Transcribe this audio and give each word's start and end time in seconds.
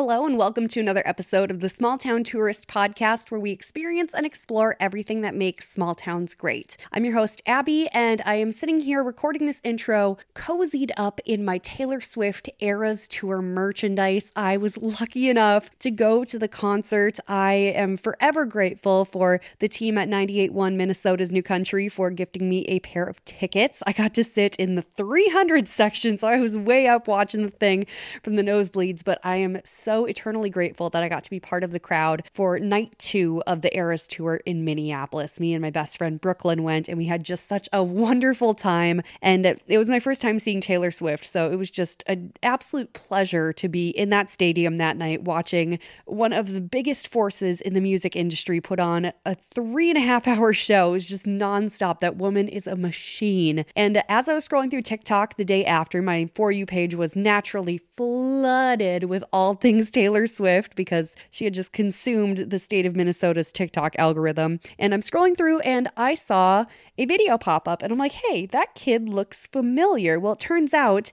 Hello, 0.00 0.24
and 0.24 0.38
welcome 0.38 0.66
to 0.66 0.80
another 0.80 1.02
episode 1.04 1.50
of 1.50 1.60
the 1.60 1.68
Small 1.68 1.98
Town 1.98 2.24
Tourist 2.24 2.66
Podcast, 2.66 3.30
where 3.30 3.38
we 3.38 3.50
experience 3.50 4.14
and 4.14 4.24
explore 4.24 4.74
everything 4.80 5.20
that 5.20 5.34
makes 5.34 5.68
small 5.68 5.94
towns 5.94 6.34
great. 6.34 6.78
I'm 6.90 7.04
your 7.04 7.12
host, 7.12 7.42
Abbey, 7.44 7.86
and 7.88 8.22
I 8.24 8.36
am 8.36 8.50
sitting 8.50 8.80
here 8.80 9.02
recording 9.02 9.44
this 9.44 9.60
intro, 9.62 10.16
cozied 10.34 10.90
up 10.96 11.20
in 11.26 11.44
my 11.44 11.58
Taylor 11.58 12.00
Swift 12.00 12.48
Eras 12.60 13.08
Tour 13.08 13.42
merchandise. 13.42 14.32
I 14.34 14.56
was 14.56 14.78
lucky 14.78 15.28
enough 15.28 15.68
to 15.80 15.90
go 15.90 16.24
to 16.24 16.38
the 16.38 16.48
concert. 16.48 17.18
I 17.28 17.52
am 17.52 17.98
forever 17.98 18.46
grateful 18.46 19.04
for 19.04 19.42
the 19.58 19.68
team 19.68 19.98
at 19.98 20.08
98.1 20.08 20.76
Minnesota's 20.76 21.30
New 21.30 21.42
Country 21.42 21.90
for 21.90 22.08
gifting 22.10 22.48
me 22.48 22.64
a 22.68 22.80
pair 22.80 23.04
of 23.04 23.22
tickets. 23.26 23.82
I 23.86 23.92
got 23.92 24.14
to 24.14 24.24
sit 24.24 24.56
in 24.56 24.76
the 24.76 24.82
300 24.96 25.68
section, 25.68 26.16
so 26.16 26.26
I 26.26 26.40
was 26.40 26.56
way 26.56 26.88
up 26.88 27.06
watching 27.06 27.42
the 27.42 27.50
thing 27.50 27.84
from 28.22 28.36
the 28.36 28.42
nosebleeds, 28.42 29.04
but 29.04 29.20
I 29.22 29.36
am 29.36 29.58
so 29.62 29.89
eternally 30.04 30.50
grateful 30.50 30.90
that 30.90 31.02
I 31.02 31.08
got 31.08 31.24
to 31.24 31.30
be 31.30 31.40
part 31.40 31.64
of 31.64 31.72
the 31.72 31.80
crowd 31.80 32.22
for 32.34 32.58
night 32.58 32.94
two 32.98 33.42
of 33.46 33.62
the 33.62 33.76
Eras 33.76 34.06
tour 34.06 34.40
in 34.46 34.64
Minneapolis. 34.64 35.40
Me 35.40 35.54
and 35.54 35.62
my 35.62 35.70
best 35.70 35.98
friend 35.98 36.20
Brooklyn 36.20 36.62
went, 36.62 36.88
and 36.88 36.98
we 36.98 37.06
had 37.06 37.24
just 37.24 37.46
such 37.46 37.68
a 37.72 37.82
wonderful 37.82 38.54
time. 38.54 39.02
And 39.22 39.46
it 39.46 39.78
was 39.78 39.88
my 39.88 40.00
first 40.00 40.22
time 40.22 40.38
seeing 40.38 40.60
Taylor 40.60 40.90
Swift, 40.90 41.24
so 41.24 41.50
it 41.50 41.56
was 41.56 41.70
just 41.70 42.04
an 42.06 42.32
absolute 42.42 42.92
pleasure 42.92 43.52
to 43.52 43.68
be 43.68 43.90
in 43.90 44.10
that 44.10 44.30
stadium 44.30 44.76
that 44.76 44.96
night 44.96 45.22
watching 45.22 45.78
one 46.04 46.32
of 46.32 46.52
the 46.52 46.60
biggest 46.60 47.08
forces 47.08 47.60
in 47.60 47.74
the 47.74 47.80
music 47.80 48.14
industry 48.14 48.60
put 48.60 48.78
on 48.78 49.12
a 49.24 49.34
three 49.34 49.88
and 49.88 49.98
a 49.98 50.02
half 50.02 50.28
hour 50.28 50.52
show. 50.60 50.90
It 50.90 50.92
was 50.92 51.06
just 51.06 51.26
nonstop. 51.26 52.00
That 52.00 52.16
woman 52.16 52.48
is 52.48 52.66
a 52.66 52.76
machine. 52.76 53.64
And 53.74 54.02
as 54.08 54.28
I 54.28 54.34
was 54.34 54.46
scrolling 54.46 54.70
through 54.70 54.82
TikTok 54.82 55.36
the 55.36 55.44
day 55.44 55.64
after, 55.64 56.02
my 56.02 56.28
For 56.34 56.52
You 56.52 56.66
page 56.66 56.94
was 56.94 57.16
naturally 57.16 57.78
flooded 57.78 59.04
with 59.04 59.24
all 59.32 59.54
things 59.54 59.79
things 59.80 59.90
Taylor 59.90 60.26
Swift 60.26 60.76
because 60.76 61.14
she 61.30 61.44
had 61.44 61.54
just 61.54 61.72
consumed 61.72 62.50
the 62.50 62.58
state 62.58 62.84
of 62.84 62.94
Minnesota's 62.94 63.50
TikTok 63.50 63.96
algorithm. 63.98 64.60
And 64.78 64.92
I'm 64.92 65.00
scrolling 65.00 65.36
through 65.36 65.60
and 65.60 65.88
I 65.96 66.14
saw 66.14 66.66
a 66.98 67.06
video 67.06 67.38
pop 67.38 67.66
up 67.66 67.82
and 67.82 67.90
I'm 67.90 67.98
like, 67.98 68.12
hey, 68.12 68.46
that 68.46 68.74
kid 68.74 69.08
looks 69.08 69.46
familiar. 69.46 70.20
Well, 70.20 70.34
it 70.34 70.40
turns 70.40 70.74
out 70.74 71.12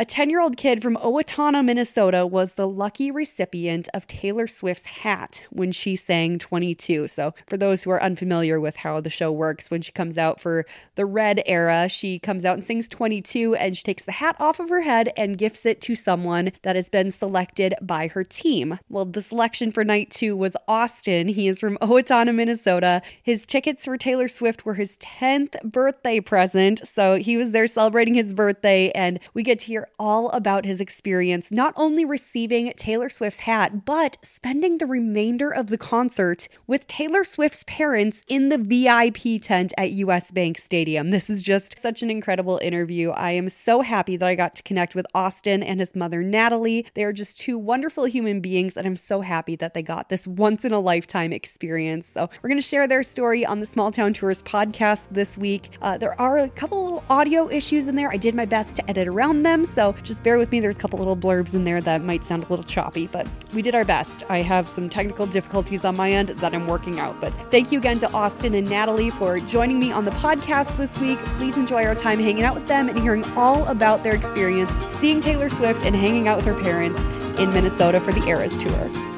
a 0.00 0.04
10 0.04 0.30
year 0.30 0.40
old 0.40 0.56
kid 0.56 0.80
from 0.80 0.96
Owatonna, 0.96 1.64
Minnesota, 1.64 2.24
was 2.24 2.54
the 2.54 2.68
lucky 2.68 3.10
recipient 3.10 3.88
of 3.92 4.06
Taylor 4.06 4.46
Swift's 4.46 4.86
hat 4.86 5.42
when 5.50 5.72
she 5.72 5.96
sang 5.96 6.38
22. 6.38 7.08
So, 7.08 7.34
for 7.48 7.56
those 7.56 7.82
who 7.82 7.90
are 7.90 8.00
unfamiliar 8.00 8.60
with 8.60 8.76
how 8.76 9.00
the 9.00 9.10
show 9.10 9.32
works, 9.32 9.72
when 9.72 9.82
she 9.82 9.90
comes 9.90 10.16
out 10.16 10.40
for 10.40 10.64
the 10.94 11.04
red 11.04 11.42
era, 11.46 11.88
she 11.88 12.20
comes 12.20 12.44
out 12.44 12.54
and 12.54 12.64
sings 12.64 12.86
22 12.86 13.56
and 13.56 13.76
she 13.76 13.82
takes 13.82 14.04
the 14.04 14.12
hat 14.12 14.36
off 14.38 14.60
of 14.60 14.68
her 14.68 14.82
head 14.82 15.10
and 15.16 15.36
gifts 15.36 15.66
it 15.66 15.80
to 15.80 15.96
someone 15.96 16.52
that 16.62 16.76
has 16.76 16.88
been 16.88 17.10
selected 17.10 17.74
by 17.82 18.06
her 18.06 18.22
team. 18.22 18.78
Well, 18.88 19.04
the 19.04 19.22
selection 19.22 19.72
for 19.72 19.84
night 19.84 20.10
two 20.10 20.36
was 20.36 20.56
Austin. 20.68 21.26
He 21.26 21.48
is 21.48 21.58
from 21.58 21.76
Owatonna, 21.78 22.32
Minnesota. 22.32 23.02
His 23.20 23.44
tickets 23.44 23.84
for 23.84 23.96
Taylor 23.96 24.28
Swift 24.28 24.64
were 24.64 24.74
his 24.74 24.96
10th 24.98 25.60
birthday 25.64 26.20
present. 26.20 26.86
So, 26.86 27.16
he 27.16 27.36
was 27.36 27.50
there 27.50 27.66
celebrating 27.66 28.14
his 28.14 28.32
birthday, 28.32 28.90
and 28.90 29.18
we 29.34 29.42
get 29.42 29.58
to 29.60 29.66
hear 29.66 29.87
all 29.98 30.30
about 30.30 30.64
his 30.64 30.80
experience, 30.80 31.50
not 31.50 31.74
only 31.76 32.04
receiving 32.04 32.72
Taylor 32.76 33.08
Swift's 33.08 33.40
hat, 33.40 33.84
but 33.84 34.16
spending 34.22 34.78
the 34.78 34.86
remainder 34.86 35.50
of 35.50 35.68
the 35.68 35.78
concert 35.78 36.48
with 36.66 36.86
Taylor 36.86 37.24
Swift's 37.24 37.64
parents 37.66 38.22
in 38.28 38.48
the 38.48 38.58
VIP 38.58 39.42
tent 39.42 39.72
at 39.76 39.92
US 39.92 40.30
Bank 40.30 40.58
Stadium. 40.58 41.10
This 41.10 41.30
is 41.30 41.42
just 41.42 41.78
such 41.78 42.02
an 42.02 42.10
incredible 42.10 42.58
interview. 42.62 43.10
I 43.10 43.32
am 43.32 43.48
so 43.48 43.82
happy 43.82 44.16
that 44.16 44.28
I 44.28 44.34
got 44.34 44.54
to 44.56 44.62
connect 44.62 44.94
with 44.94 45.06
Austin 45.14 45.62
and 45.62 45.80
his 45.80 45.94
mother, 45.94 46.22
Natalie. 46.22 46.86
They 46.94 47.04
are 47.04 47.12
just 47.12 47.38
two 47.38 47.58
wonderful 47.58 48.04
human 48.04 48.40
beings, 48.40 48.76
and 48.76 48.86
I'm 48.86 48.96
so 48.96 49.20
happy 49.20 49.56
that 49.56 49.74
they 49.74 49.82
got 49.82 50.08
this 50.08 50.26
once 50.26 50.64
in 50.64 50.72
a 50.72 50.80
lifetime 50.80 51.32
experience. 51.32 52.06
So, 52.08 52.28
we're 52.42 52.48
going 52.48 52.60
to 52.60 52.66
share 52.66 52.86
their 52.86 53.02
story 53.02 53.44
on 53.44 53.60
the 53.60 53.66
Small 53.66 53.90
Town 53.90 54.12
Tourist 54.12 54.44
podcast 54.44 55.06
this 55.10 55.38
week. 55.38 55.70
Uh, 55.82 55.98
there 55.98 56.18
are 56.20 56.38
a 56.38 56.48
couple 56.48 56.84
little 56.84 57.04
audio 57.08 57.48
issues 57.50 57.88
in 57.88 57.94
there. 57.94 58.10
I 58.10 58.16
did 58.16 58.34
my 58.34 58.44
best 58.44 58.76
to 58.76 58.90
edit 58.90 59.08
around 59.08 59.42
them. 59.42 59.64
So, 59.64 59.77
just 60.02 60.24
bear 60.24 60.38
with 60.38 60.50
me. 60.50 60.60
There's 60.60 60.76
a 60.76 60.80
couple 60.80 60.98
little 60.98 61.16
blurbs 61.16 61.54
in 61.54 61.64
there 61.64 61.80
that 61.80 62.02
might 62.02 62.24
sound 62.24 62.42
a 62.42 62.48
little 62.48 62.64
choppy, 62.64 63.06
but 63.06 63.26
we 63.54 63.62
did 63.62 63.74
our 63.74 63.84
best. 63.84 64.24
I 64.28 64.38
have 64.38 64.68
some 64.68 64.88
technical 64.88 65.24
difficulties 65.24 65.84
on 65.84 65.96
my 65.96 66.10
end 66.10 66.30
that 66.30 66.52
I'm 66.52 66.66
working 66.66 66.98
out. 66.98 67.20
But 67.20 67.32
thank 67.50 67.70
you 67.70 67.78
again 67.78 67.98
to 68.00 68.10
Austin 68.12 68.54
and 68.54 68.68
Natalie 68.68 69.10
for 69.10 69.38
joining 69.40 69.78
me 69.78 69.92
on 69.92 70.04
the 70.04 70.10
podcast 70.12 70.76
this 70.76 70.98
week. 70.98 71.18
Please 71.38 71.56
enjoy 71.56 71.84
our 71.84 71.94
time 71.94 72.18
hanging 72.18 72.42
out 72.42 72.54
with 72.54 72.66
them 72.66 72.88
and 72.88 72.98
hearing 72.98 73.24
all 73.36 73.66
about 73.68 74.02
their 74.02 74.14
experience 74.14 74.70
seeing 74.98 75.20
Taylor 75.20 75.48
Swift 75.48 75.84
and 75.84 75.94
hanging 75.94 76.26
out 76.26 76.36
with 76.36 76.46
her 76.46 76.60
parents 76.60 77.00
in 77.38 77.52
Minnesota 77.54 78.00
for 78.00 78.12
the 78.12 78.26
Eras 78.26 78.56
Tour. 78.58 79.17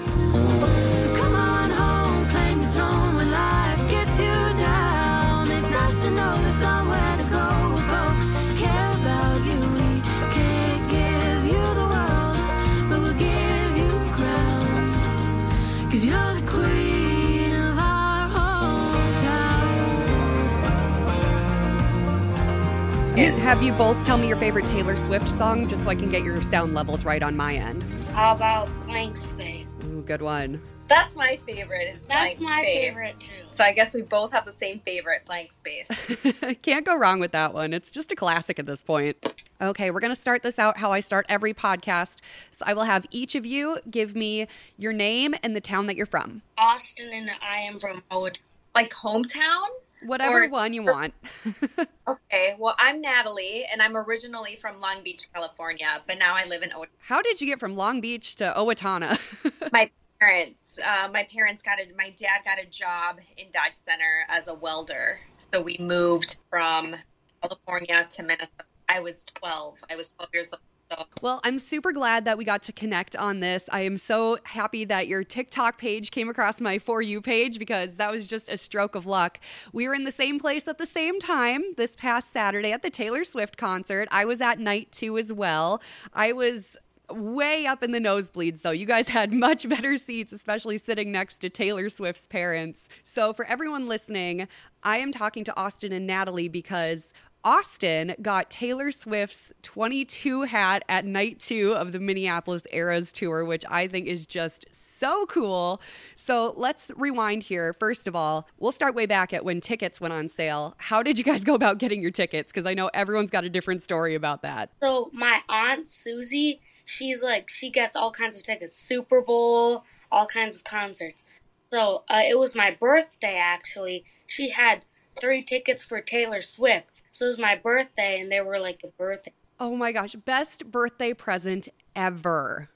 Have 23.51 23.65
you 23.65 23.73
both 23.73 24.07
tell 24.07 24.17
me 24.17 24.29
your 24.29 24.37
favorite 24.37 24.65
Taylor 24.67 24.97
Swift 24.97 25.29
song 25.29 25.67
just 25.67 25.83
so 25.83 25.91
I 25.91 25.97
can 25.97 26.09
get 26.09 26.23
your 26.23 26.41
sound 26.41 26.73
levels 26.73 27.05
right 27.05 27.21
on 27.21 27.37
my 27.37 27.55
end? 27.55 27.83
How 28.13 28.33
about 28.33 28.69
Blank 28.87 29.17
Space? 29.17 29.67
Ooh, 29.87 30.03
good 30.03 30.23
one. 30.23 30.61
That's 30.87 31.17
my 31.17 31.35
favorite. 31.45 31.93
Is 31.93 32.07
That's 32.07 32.37
Blank 32.37 32.41
my 32.41 32.63
Space. 32.63 32.81
favorite 32.81 33.19
too. 33.19 33.33
So 33.51 33.65
I 33.65 33.73
guess 33.73 33.93
we 33.93 34.03
both 34.03 34.31
have 34.31 34.45
the 34.45 34.53
same 34.53 34.79
favorite, 34.79 35.25
Blank 35.27 35.51
Space. 35.51 35.89
Can't 36.63 36.87
go 36.87 36.97
wrong 36.97 37.19
with 37.19 37.33
that 37.33 37.53
one. 37.53 37.73
It's 37.73 37.91
just 37.91 38.13
a 38.13 38.15
classic 38.15 38.61
at 38.61 38.67
this 38.67 38.85
point. 38.85 39.17
Okay, 39.61 39.91
we're 39.91 39.99
going 39.99 40.15
to 40.15 40.21
start 40.21 40.45
this 40.45 40.61
out 40.61 40.77
how 40.77 40.93
I 40.93 41.01
start 41.01 41.27
every 41.29 41.53
podcast. 41.53 42.19
So 42.53 42.65
I 42.69 42.73
will 42.73 42.85
have 42.85 43.05
each 43.11 43.35
of 43.35 43.45
you 43.45 43.79
give 43.91 44.15
me 44.15 44.47
your 44.79 44.93
name 44.93 45.35
and 45.43 45.57
the 45.57 45.61
town 45.61 45.87
that 45.87 45.97
you're 45.97 46.07
from. 46.07 46.43
Austin 46.57 47.11
and 47.13 47.29
I 47.43 47.57
am 47.57 47.81
from 47.81 48.05
Owatonna. 48.13 48.39
like 48.77 48.93
hometown? 48.93 49.67
Whatever 50.05 50.45
Or- 50.45 50.49
one 50.49 50.73
you 50.73 50.83
want. 50.85 51.15
Okay, 52.09 52.57
well, 52.59 52.75
I'm 52.79 53.01
Natalie, 53.01 53.67
and 53.71 53.81
I'm 53.81 53.97
originally 53.97 54.57
from 54.57 54.81
Long 54.81 55.05
Beach, 55.05 55.29
California, 55.33 56.03
but 56.09 56.19
now 56.19 56.35
I 56.35 56.45
live 56.45 56.63
in 56.63 56.71
Owatonna. 56.71 56.89
How 56.99 57.23
did 57.23 57.41
you 57.41 57.47
get 57.47 57.61
from 57.61 57.77
Long 57.77 58.01
Beach 58.01 58.35
to 58.37 58.53
Owatonna? 58.57 59.17
My 59.73 59.89
parents, 60.19 60.81
uh, 60.85 61.09
my 61.13 61.23
parents 61.33 61.63
got 61.63 61.79
a, 61.79 61.85
my 61.97 62.11
dad 62.11 62.41
got 62.45 62.59
a 62.61 62.67
job 62.67 63.21
in 63.37 63.47
Dodge 63.53 63.77
Center 63.77 64.25
as 64.29 64.49
a 64.49 64.55
welder, 64.55 65.21
so 65.39 65.61
we 65.63 65.77
moved 65.79 66.39
from 66.51 66.97
California 67.41 68.07
to 68.11 68.23
Minnesota. 68.25 68.65
I 68.89 68.99
was 68.99 69.25
12. 69.35 69.79
I 69.89 69.95
was 69.97 70.09
12 70.11 70.31
years 70.35 70.53
old. 70.53 70.61
So 70.91 71.07
Well, 71.23 71.41
I'm 71.45 71.59
super 71.59 71.93
glad 71.93 72.25
that 72.25 72.37
we 72.37 72.45
got 72.45 72.63
to 72.65 72.73
connect 72.73 73.15
on 73.15 73.41
this. 73.41 73.69
I 73.71 73.83
am 73.83 73.97
so 73.97 74.39
happy 74.45 74.85
that 74.87 75.07
your 75.07 75.23
TikTok 75.23 75.79
page 75.79 76.11
came 76.11 76.29
across 76.29 76.61
my 76.61 76.79
For 76.79 77.01
You 77.01 77.21
page 77.21 77.59
because 77.59 77.95
that 77.97 78.11
was 78.11 78.27
just 78.27 78.49
a 78.49 78.57
stroke 78.57 78.95
of 78.95 79.07
luck. 79.07 79.39
We 79.73 79.87
were 79.87 79.95
in 79.95 80.05
the 80.05 80.11
same 80.11 80.39
place 80.39 80.67
at 80.67 80.79
the 80.79 80.87
same 80.87 81.21
time 81.21 81.63
this 81.77 81.95
past 81.97 82.33
Saturday 82.33 82.73
at 82.73 82.83
the 82.83 82.91
Taylor 82.91 83.25
Swift 83.25 83.57
concert. 83.57 84.09
I 84.11 84.25
was 84.25 84.41
at 84.41 84.59
night 84.59 84.91
two 84.91 85.17
as 85.19 85.33
well. 85.33 85.81
I 86.13 86.33
was 86.33 86.77
way 87.13 87.67
up 87.67 87.83
in 87.83 87.93
the 87.93 87.99
nosebleeds 87.99 88.63
though. 88.63 88.71
You 88.71 88.87
guys 88.87 89.09
had 89.11 89.33
much 89.33 89.69
better 89.69 89.97
seats, 89.97 90.33
especially 90.33 90.79
sitting 90.79 91.13
next 91.13 91.39
to 91.39 91.51
Taylor 91.51 91.89
Swift's 91.89 92.27
parents. 92.27 92.89
So, 93.03 93.33
for 93.33 93.45
everyone 93.47 93.89
listening, 93.89 94.49
I 94.83 94.99
am 94.99 95.13
talking 95.13 95.45
to 95.45 95.57
Austin 95.57 95.93
and 95.93 96.07
Natalie 96.07 96.49
because 96.49 97.13
Austin 97.45 98.15
got 98.21 98.51
Taylor 98.51 98.91
Swift's 98.91 99.53
22 99.63 100.43
hat 100.43 100.83
at 100.89 101.05
night 101.05 101.41
two 101.41 101.73
of 101.73 101.93
the 101.93 101.99
Minneapolis 101.99 102.67
Eras 102.71 103.13
tour, 103.13 103.45
which 103.45 103.65
I 103.69 103.89
think 103.89 104.07
is 104.07 104.27
just 104.27 104.67
so 104.73 105.25
cool. 105.27 105.81
So 106.17 106.53
let's 106.57 106.91
rewind 106.97 107.45
here. 107.45 107.75
First 107.79 108.07
of 108.07 108.15
all, 108.15 108.47
we'll 108.59 108.73
start 108.73 108.95
way 108.95 109.07
back 109.07 109.33
at 109.33 109.45
when 109.45 109.61
tickets 109.61 110.01
went 110.01 110.13
on 110.13 110.29
sale. 110.29 110.75
How 110.77 111.03
did 111.03 111.17
you 111.17 111.25
guys 111.25 111.43
go 111.51 111.55
about 111.55 111.79
getting 111.79 112.03
your 112.03 112.11
tickets? 112.11 112.53
Because 112.53 112.67
I 112.67 112.75
know 112.75 112.91
everyone's 112.93 113.31
got 113.31 113.45
a 113.45 113.51
different 113.51 113.83
story 113.83 114.15
about 114.15 114.43
that. 114.43 114.71
So 114.83 115.11
my 115.13 115.41
aunt 115.49 115.89
Susie, 115.89 116.61
she's 116.85 117.23
like 117.23 117.49
she 117.49 117.71
gets 117.71 117.97
all 117.97 118.13
kinds 118.13 118.37
of 118.37 118.43
tickets, 118.43 118.77
Super 118.77 119.23
Bowl, 119.23 119.85
all 120.13 120.27
kinds 120.27 120.55
of 120.55 120.65
concerts. 120.65 121.25
So 121.73 122.03
uh, 122.11 122.23
it 122.29 122.39
was 122.39 122.55
my 122.55 122.71
birthday 122.71 123.37
actually. 123.37 124.05
She 124.27 124.51
had 124.51 124.85
three 125.21 125.43
tickets 125.43 125.83
for 125.83 126.01
Taylor 126.01 126.43
Swift. 126.43 126.90
So 127.13 127.27
it 127.27 127.29
was 127.29 127.39
my 127.39 127.57
birthday, 127.57 128.21
and 128.21 128.31
they 128.31 128.41
were 128.41 128.59
like 128.59 128.81
a 128.85 128.89
birthday. 128.89 129.33
Oh 129.59 129.77
my 129.77 129.93
gosh, 129.93 130.15
best 130.15 130.71
birthday 130.71 131.13
present 131.13 131.69
ever. 131.95 132.71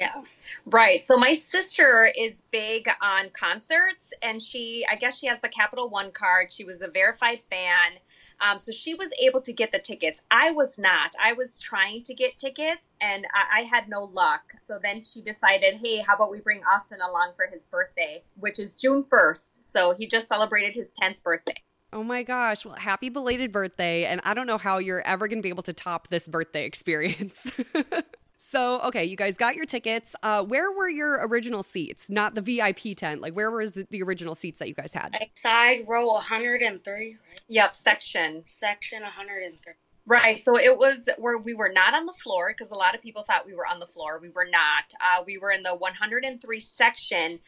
Yeah. 0.00 0.22
Right. 0.64 1.04
So 1.04 1.18
my 1.18 1.34
sister 1.34 2.10
is 2.16 2.42
big 2.50 2.88
on 3.02 3.28
concerts 3.38 4.12
and 4.22 4.40
she 4.40 4.86
I 4.90 4.96
guess 4.96 5.18
she 5.18 5.26
has 5.26 5.38
the 5.42 5.48
Capital 5.48 5.90
One 5.90 6.10
card. 6.10 6.50
She 6.50 6.64
was 6.64 6.80
a 6.80 6.88
verified 6.88 7.40
fan. 7.50 7.98
Um, 8.40 8.58
so 8.58 8.72
she 8.72 8.94
was 8.94 9.10
able 9.20 9.42
to 9.42 9.52
get 9.52 9.70
the 9.72 9.78
tickets. 9.78 10.22
I 10.30 10.52
was 10.52 10.78
not. 10.78 11.12
I 11.22 11.34
was 11.34 11.60
trying 11.60 12.02
to 12.04 12.14
get 12.14 12.38
tickets 12.38 12.94
and 13.02 13.26
I, 13.34 13.60
I, 13.60 13.62
had 13.64 13.90
no 13.90 14.04
luck. 14.04 14.40
So 14.66 14.78
then 14.82 15.04
she 15.04 15.20
decided, 15.20 15.74
hey, 15.82 15.98
how 15.98 16.14
about 16.14 16.30
we 16.30 16.40
bring 16.40 16.62
Austin 16.64 17.00
along 17.06 17.32
for 17.36 17.46
his 17.52 17.60
birthday, 17.64 18.22
which 18.36 18.58
is 18.58 18.74
June 18.76 19.04
1st. 19.04 19.58
So 19.62 19.92
he 19.92 20.06
just 20.06 20.26
celebrated 20.26 20.74
his 20.74 20.88
10th 20.98 21.22
birthday. 21.22 21.62
Oh 21.92 22.04
my 22.04 22.22
gosh. 22.22 22.64
Well, 22.64 22.74
happy 22.74 23.08
belated 23.08 23.52
birthday. 23.52 24.04
And 24.04 24.20
I 24.24 24.34
don't 24.34 24.46
know 24.46 24.58
how 24.58 24.78
you're 24.78 25.02
ever 25.02 25.26
going 25.28 25.38
to 25.38 25.42
be 25.42 25.48
able 25.48 25.64
to 25.64 25.72
top 25.72 26.08
this 26.08 26.28
birthday 26.28 26.64
experience. 26.64 27.50
so, 28.38 28.80
okay, 28.82 29.04
you 29.04 29.16
guys 29.16 29.36
got 29.36 29.56
your 29.56 29.66
tickets. 29.66 30.14
Uh, 30.22 30.44
where 30.44 30.70
were 30.70 30.88
your 30.88 31.26
original 31.26 31.62
seats? 31.62 32.08
Not 32.08 32.34
the 32.34 32.42
VIP 32.42 32.96
tent. 32.96 33.20
Like, 33.20 33.34
where 33.34 33.50
was 33.50 33.74
the 33.74 34.02
original 34.02 34.34
seats 34.34 34.60
that 34.60 34.68
you 34.68 34.74
guys 34.74 34.92
had? 34.92 35.12
Like 35.12 35.32
side 35.34 35.84
row 35.88 36.06
103, 36.12 36.92
right? 36.94 37.40
Yep, 37.48 37.74
section. 37.74 38.44
Section 38.46 39.02
103. 39.02 39.72
Right. 40.06 40.44
So 40.44 40.58
it 40.58 40.76
was 40.76 41.08
where 41.18 41.38
we 41.38 41.54
were 41.54 41.70
not 41.72 41.94
on 41.94 42.06
the 42.06 42.12
floor 42.12 42.52
because 42.52 42.72
a 42.72 42.74
lot 42.74 42.96
of 42.96 43.02
people 43.02 43.22
thought 43.22 43.46
we 43.46 43.54
were 43.54 43.66
on 43.66 43.78
the 43.78 43.86
floor. 43.86 44.18
We 44.20 44.30
were 44.30 44.46
not. 44.50 44.92
Uh, 45.00 45.22
we 45.24 45.38
were 45.38 45.52
in 45.52 45.62
the 45.62 45.74
103 45.74 46.58
section, 46.58 47.38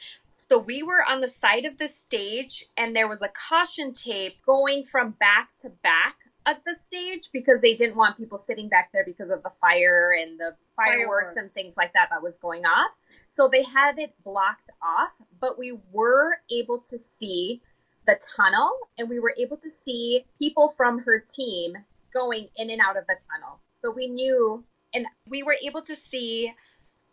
so 0.49 0.59
we 0.59 0.83
were 0.83 1.05
on 1.09 1.21
the 1.21 1.29
side 1.29 1.65
of 1.65 1.79
the 1.79 1.89
stage, 1.89 2.67
and 2.77 2.97
there 2.97 3.07
was 3.07 3.23
a 3.23 3.29
caution 3.29 3.93
tape 3.93 4.37
going 4.45 4.85
from 4.85 5.13
back 5.13 5.51
to 5.63 5.71
back 5.83 6.17
at 6.47 6.65
the 6.65 6.75
stage 6.85 7.29
because 7.33 7.61
they 7.61 7.75
didn't 7.75 7.97
want 7.97 8.17
people 8.17 8.39
sitting 8.39 8.69
back 8.69 8.91
there 8.93 9.05
because 9.05 9.31
of 9.31 9.45
the 9.45 9.53
fire 9.61 10.11
and 10.21 10.41
the 10.41 10.57
fireworks, 10.75 11.35
fireworks, 11.35 11.37
and 11.37 11.51
things 11.53 11.75
like 11.77 11.93
that 11.93 12.09
that 12.11 12.23
was 12.23 12.37
going 12.39 12.65
off. 12.65 12.91
So 13.37 13.49
they 13.51 13.63
had 13.63 13.99
it 13.99 14.15
blocked 14.25 14.71
off, 14.83 15.13
but 15.41 15.59
we 15.59 15.79
were 15.93 16.39
able 16.51 16.83
to 16.91 16.99
see 17.19 17.63
the 18.07 18.19
tunnel 18.37 18.73
and 18.99 19.09
we 19.09 19.21
were 19.21 19.35
able 19.39 19.59
to 19.59 19.71
see 19.85 20.25
people 20.41 20.75
from 20.77 20.99
her 21.05 21.25
team 21.33 21.77
going 22.13 22.49
in 22.57 22.69
and 22.69 22.81
out 22.81 22.97
of 22.97 23.07
the 23.07 23.15
tunnel. 23.31 23.61
So 23.81 23.93
we 23.93 24.09
knew 24.09 24.65
and 24.93 25.07
we 25.29 25.45
were 25.45 25.57
able 25.63 25.83
to 25.83 25.95
see 25.95 26.53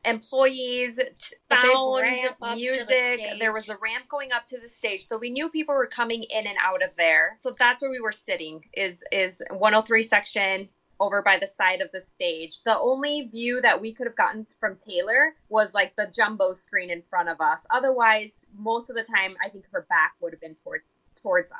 employees, 0.06 1.00
sound, 1.52 2.04
music. 2.56 2.88
The 2.88 3.36
there 3.40 3.54
was 3.54 3.70
a 3.70 3.76
ramp 3.78 4.08
going 4.10 4.32
up 4.32 4.46
to 4.48 4.60
the 4.60 4.70
stage, 4.70 5.06
so 5.06 5.18
we 5.18 5.30
knew 5.30 5.50
people 5.50 5.76
were 5.76 5.88
coming 5.88 6.24
in 6.24 6.48
and 6.48 6.58
out 6.62 6.84
of 6.84 6.96
there. 6.96 7.38
So 7.40 7.56
that's 7.58 7.82
where 7.82 7.92
we 7.92 8.00
were 8.00 8.12
sitting. 8.12 8.66
Is 8.74 9.04
is 9.12 9.42
103 9.50 10.04
section 10.04 10.70
over 11.00 11.22
by 11.22 11.38
the 11.38 11.48
side 11.48 11.82
of 11.82 11.90
the 11.92 12.02
stage. 12.02 12.62
The 12.64 12.78
only 12.78 13.30
view 13.32 13.62
that 13.62 13.82
we 13.82 13.94
could 13.94 14.06
have 14.06 14.16
gotten 14.16 14.46
from 14.60 14.78
Taylor 14.86 15.36
was 15.48 15.70
like 15.74 15.96
the 15.96 16.12
jumbo 16.14 16.56
screen 16.66 16.90
in 16.90 17.04
front 17.10 17.30
of 17.30 17.40
us. 17.40 17.60
Otherwise, 17.72 18.32
most 18.58 18.90
of 18.90 18.96
the 18.96 19.04
time, 19.04 19.36
I 19.44 19.50
think 19.50 19.66
her 19.72 19.86
back 19.90 20.16
would 20.22 20.34
have 20.34 20.42
been 20.42 20.56
towards 20.64 20.84
towards 21.22 21.52
us. 21.52 21.58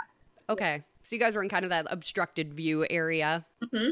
Okay, 0.50 0.84
so 1.04 1.16
you 1.16 1.20
guys 1.20 1.36
were 1.36 1.44
in 1.44 1.50
kind 1.50 1.64
of 1.64 1.72
that 1.72 1.88
obstructed 1.90 2.54
view 2.54 2.86
area. 2.90 3.46
Mm-hmm. 3.64 3.90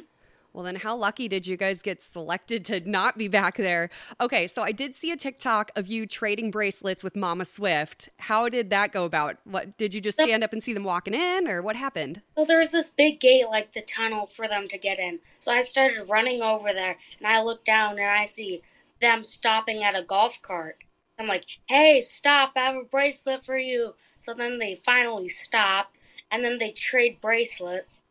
Well, 0.57 0.63
then 0.63 0.77
how 0.77 0.95
lucky 0.95 1.27
did 1.27 1.45
you 1.45 1.55
guys 1.55 1.83
get 1.83 2.01
selected 2.01 2.65
to 2.65 2.79
not 2.79 3.15
be 3.15 3.27
back 3.27 3.57
there? 3.57 3.91
Okay, 4.19 4.47
so 4.47 4.63
I 4.63 4.71
did 4.71 4.95
see 4.95 5.11
a 5.11 5.15
TikTok 5.15 5.69
of 5.75 5.85
you 5.85 6.07
trading 6.07 6.49
bracelets 6.49 7.03
with 7.03 7.15
Mama 7.15 7.45
Swift. 7.45 8.09
How 8.17 8.49
did 8.49 8.71
that 8.71 8.91
go 8.91 9.05
about? 9.05 9.37
What 9.43 9.77
did 9.77 9.93
you 9.93 10.01
just 10.01 10.19
stand 10.19 10.43
up 10.43 10.53
and 10.53 10.63
see 10.63 10.73
them 10.73 10.83
walking 10.83 11.13
in, 11.13 11.47
or 11.47 11.61
what 11.61 11.75
happened? 11.75 12.23
So 12.35 12.43
there 12.43 12.57
was 12.57 12.71
this 12.71 12.89
big 12.89 13.19
gate, 13.19 13.45
like 13.47 13.73
the 13.73 13.83
tunnel 13.83 14.25
for 14.25 14.47
them 14.47 14.67
to 14.69 14.79
get 14.79 14.97
in. 14.97 15.19
So 15.37 15.51
I 15.51 15.61
started 15.61 16.09
running 16.09 16.41
over 16.41 16.73
there, 16.73 16.97
and 17.19 17.27
I 17.27 17.43
look 17.43 17.63
down 17.63 17.99
and 17.99 18.09
I 18.09 18.25
see 18.25 18.63
them 18.99 19.23
stopping 19.23 19.83
at 19.83 19.93
a 19.93 20.01
golf 20.01 20.41
cart. 20.41 20.77
I'm 21.19 21.27
like, 21.27 21.45
"Hey, 21.67 22.01
stop! 22.01 22.53
I 22.55 22.61
have 22.61 22.75
a 22.77 22.83
bracelet 22.83 23.45
for 23.45 23.59
you." 23.59 23.93
So 24.15 24.33
then 24.33 24.57
they 24.57 24.81
finally 24.83 25.29
stop, 25.29 25.93
and 26.31 26.43
then 26.43 26.57
they 26.57 26.71
trade 26.71 27.21
bracelets. 27.21 28.01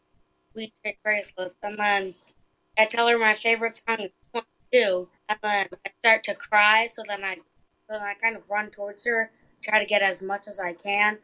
We 0.54 0.72
trade 0.84 0.98
bracelets, 1.02 1.58
and 1.60 1.76
then 1.76 2.14
I 2.78 2.86
tell 2.86 3.08
her 3.08 3.18
my 3.18 3.34
favorite 3.34 3.76
song 3.76 4.00
is 4.00 4.10
22, 4.32 5.08
and 5.28 5.38
then 5.42 5.66
I 5.86 5.90
start 6.02 6.24
to 6.24 6.34
cry. 6.34 6.86
So 6.86 7.02
then 7.06 7.24
I, 7.24 7.36
so 7.36 7.40
then 7.90 8.02
I 8.02 8.14
kind 8.22 8.36
of 8.36 8.42
run 8.50 8.70
towards 8.70 9.04
her, 9.06 9.30
try 9.62 9.78
to 9.78 9.86
get 9.86 10.02
as 10.02 10.22
much 10.22 10.46
as 10.46 10.60
I 10.60 10.74
can. 10.74 11.18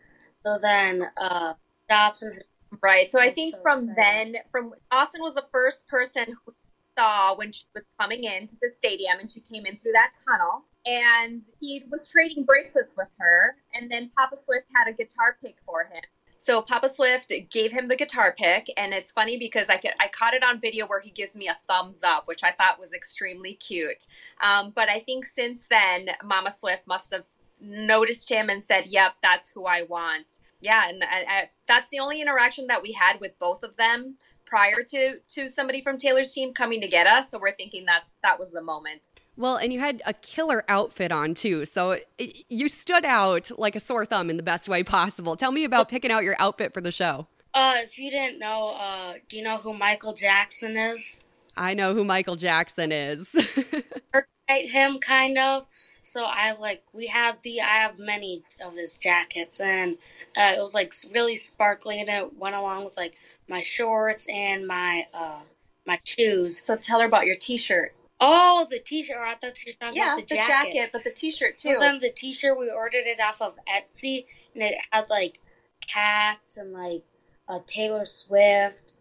So 0.45 0.59
then 0.61 1.09
uh, 1.17 1.55
stops 1.85 2.23
and. 2.23 2.43
Right. 2.83 3.13
So 3.13 3.21
I 3.21 3.31
think 3.31 3.55
so 3.55 3.61
from 3.61 3.95
then, 3.97 4.37
from 4.51 4.73
Austin 4.91 5.21
was 5.21 5.35
the 5.35 5.45
first 5.53 5.87
person 5.89 6.25
who 6.47 6.55
saw 6.99 7.35
when 7.35 7.53
she 7.53 7.67
was 7.75 7.85
coming 8.01 8.25
into 8.25 8.55
the 8.63 8.71
stadium, 8.79 9.19
and 9.21 9.31
she 9.31 9.41
came 9.41 9.67
in 9.67 9.77
through 9.79 9.93
that 9.93 10.13
tunnel. 10.27 10.65
And 10.87 11.43
he 11.61 11.85
was 11.91 12.09
trading 12.09 12.45
bracelets 12.45 12.93
with 12.97 13.09
her, 13.19 13.57
and 13.75 13.91
then 13.91 14.11
Papa 14.17 14.37
Swift 14.47 14.67
had 14.75 14.91
a 14.91 14.97
guitar 14.97 15.37
pick 15.43 15.57
for 15.67 15.83
him 15.85 16.03
so 16.43 16.61
Papa 16.61 16.89
Swift 16.89 17.33
gave 17.51 17.71
him 17.71 17.87
the 17.87 17.95
guitar 17.95 18.35
pick, 18.37 18.67
and 18.77 18.93
it's 18.93 19.13
funny 19.13 19.37
because 19.37 19.69
I 19.71 19.81
I 20.01 20.09
caught 20.09 20.35
it 20.35 20.43
on 20.43 20.61
video 20.61 20.87
where 20.89 20.99
he 20.99 21.11
gives 21.11 21.37
me 21.37 21.47
a 21.47 21.57
thumbs 21.69 22.01
up, 22.03 22.27
which 22.27 22.43
I 22.43 22.51
thought 22.51 22.81
was 22.81 22.93
extremely 22.93 23.55
cute. 23.55 24.09
Um, 24.43 24.73
but 24.75 24.89
I 24.89 24.99
think 24.99 25.25
since 25.25 25.67
then, 25.71 26.09
Mama 26.25 26.51
Swift 26.51 26.85
must 26.89 27.13
have 27.13 27.25
noticed 27.61 28.29
him 28.29 28.51
and 28.51 28.65
said, 28.65 28.87
"Yep, 28.87 29.13
that's 29.23 29.51
who 29.51 29.67
I 29.67 29.83
want." 29.83 30.41
Yeah, 30.61 30.89
and, 30.89 31.05
and 31.05 31.49
that's 31.69 31.91
the 31.91 32.01
only 32.01 32.21
interaction 32.21 32.67
that 32.67 32.83
we 32.83 32.91
had 32.91 33.21
with 33.21 33.39
both 33.39 33.63
of 33.63 33.77
them 33.77 34.17
prior 34.45 34.83
to 34.83 35.19
to 35.35 35.49
somebody 35.49 35.81
from 35.81 35.97
Taylor's 35.97 36.33
team 36.33 36.53
coming 36.55 36.81
to 36.81 36.89
get 36.89 37.07
us. 37.07 37.31
So 37.31 37.39
we're 37.39 37.55
thinking 37.55 37.85
that's 37.85 38.11
that 38.25 38.41
was 38.41 38.51
the 38.51 38.63
moment. 38.63 39.03
Well, 39.37 39.57
and 39.57 39.73
you 39.73 39.81
had 39.81 40.03
a 40.05 40.13
killer 40.13 40.65
outfit 40.69 41.11
on 41.11 41.35
too. 41.35 41.65
So 41.65 41.99
it, 42.19 42.45
you 42.49 42.69
stood 42.69 43.05
out 43.05 43.51
like 43.59 43.75
a 43.75 43.81
sore 43.81 44.05
thumb 44.05 44.31
in 44.31 44.37
the 44.37 44.43
best 44.43 44.69
way 44.69 44.83
possible. 44.83 45.37
Tell 45.37 45.53
me 45.53 45.65
about 45.65 45.89
picking 45.89 46.11
out 46.11 46.23
your 46.23 46.37
outfit 46.39 46.75
for 46.75 46.81
the 46.81 46.93
show. 46.93 47.27
Uh, 47.55 47.75
if 47.79 47.99
you 47.99 48.11
didn't 48.11 48.39
know, 48.39 48.71
uh, 48.71 49.15
do 49.29 49.37
you 49.37 49.43
know 49.43 49.59
who 49.59 49.75
Michael 49.75 50.15
Jackson 50.15 50.77
is? 50.77 51.17
I 51.57 51.75
know 51.75 51.95
who 51.95 52.05
Michael 52.05 52.37
Jackson 52.37 52.93
is. 52.93 53.35
him 54.49 54.99
kind 54.99 55.39
of. 55.39 55.67
So 56.03 56.25
I 56.25 56.53
like 56.53 56.83
we 56.93 57.07
have 57.07 57.37
the 57.43 57.61
I 57.61 57.77
have 57.83 57.99
many 57.99 58.43
of 58.63 58.75
his 58.75 58.97
jackets 58.97 59.61
and 59.61 59.97
uh, 60.37 60.55
it 60.57 60.61
was 60.61 60.75
like 60.75 60.93
really 61.13 61.37
sparkly 61.37 62.01
and 62.01 62.09
it 62.09 62.37
went 62.37 62.57
along 62.57 62.85
with 62.85 62.97
like 62.97 63.15
my 63.49 63.63
shorts 63.63 64.27
and 64.29 64.67
my 64.67 65.07
uh 65.15 65.41
my 65.87 66.01
shoes. 66.05 66.63
So 66.65 66.75
tell 66.75 67.01
her 67.01 67.07
about 67.07 67.27
your 67.27 67.37
t-shirt. 67.37 67.95
Oh, 68.25 68.67
the 68.71 68.79
T-shirt. 68.79 69.17
Oh, 69.19 69.25
I 69.25 69.35
thought 69.35 69.59
you 69.65 69.73
were 69.73 69.87
talking 69.87 70.01
yeah, 70.01 70.13
about 70.13 70.29
the, 70.29 70.35
the 70.35 70.35
jacket. 70.37 70.75
jacket. 70.75 70.91
but 70.93 71.03
the 71.03 71.11
T-shirt 71.11 71.57
too. 71.57 71.75
So 71.75 71.81
then 71.81 71.99
the 71.99 72.13
T-shirt 72.13 72.57
we 72.59 72.71
ordered 72.71 73.07
it 73.07 73.21
off 73.21 73.43
of 73.43 73.55
Etsy, 73.69 74.27
and 74.55 74.63
it 74.63 74.77
had 74.91 75.11
like 75.11 75.41
cats 75.87 76.57
and 76.57 76.73
like 76.73 77.03
a 77.49 77.59
Taylor 77.67 78.05
Swift, 78.05 78.95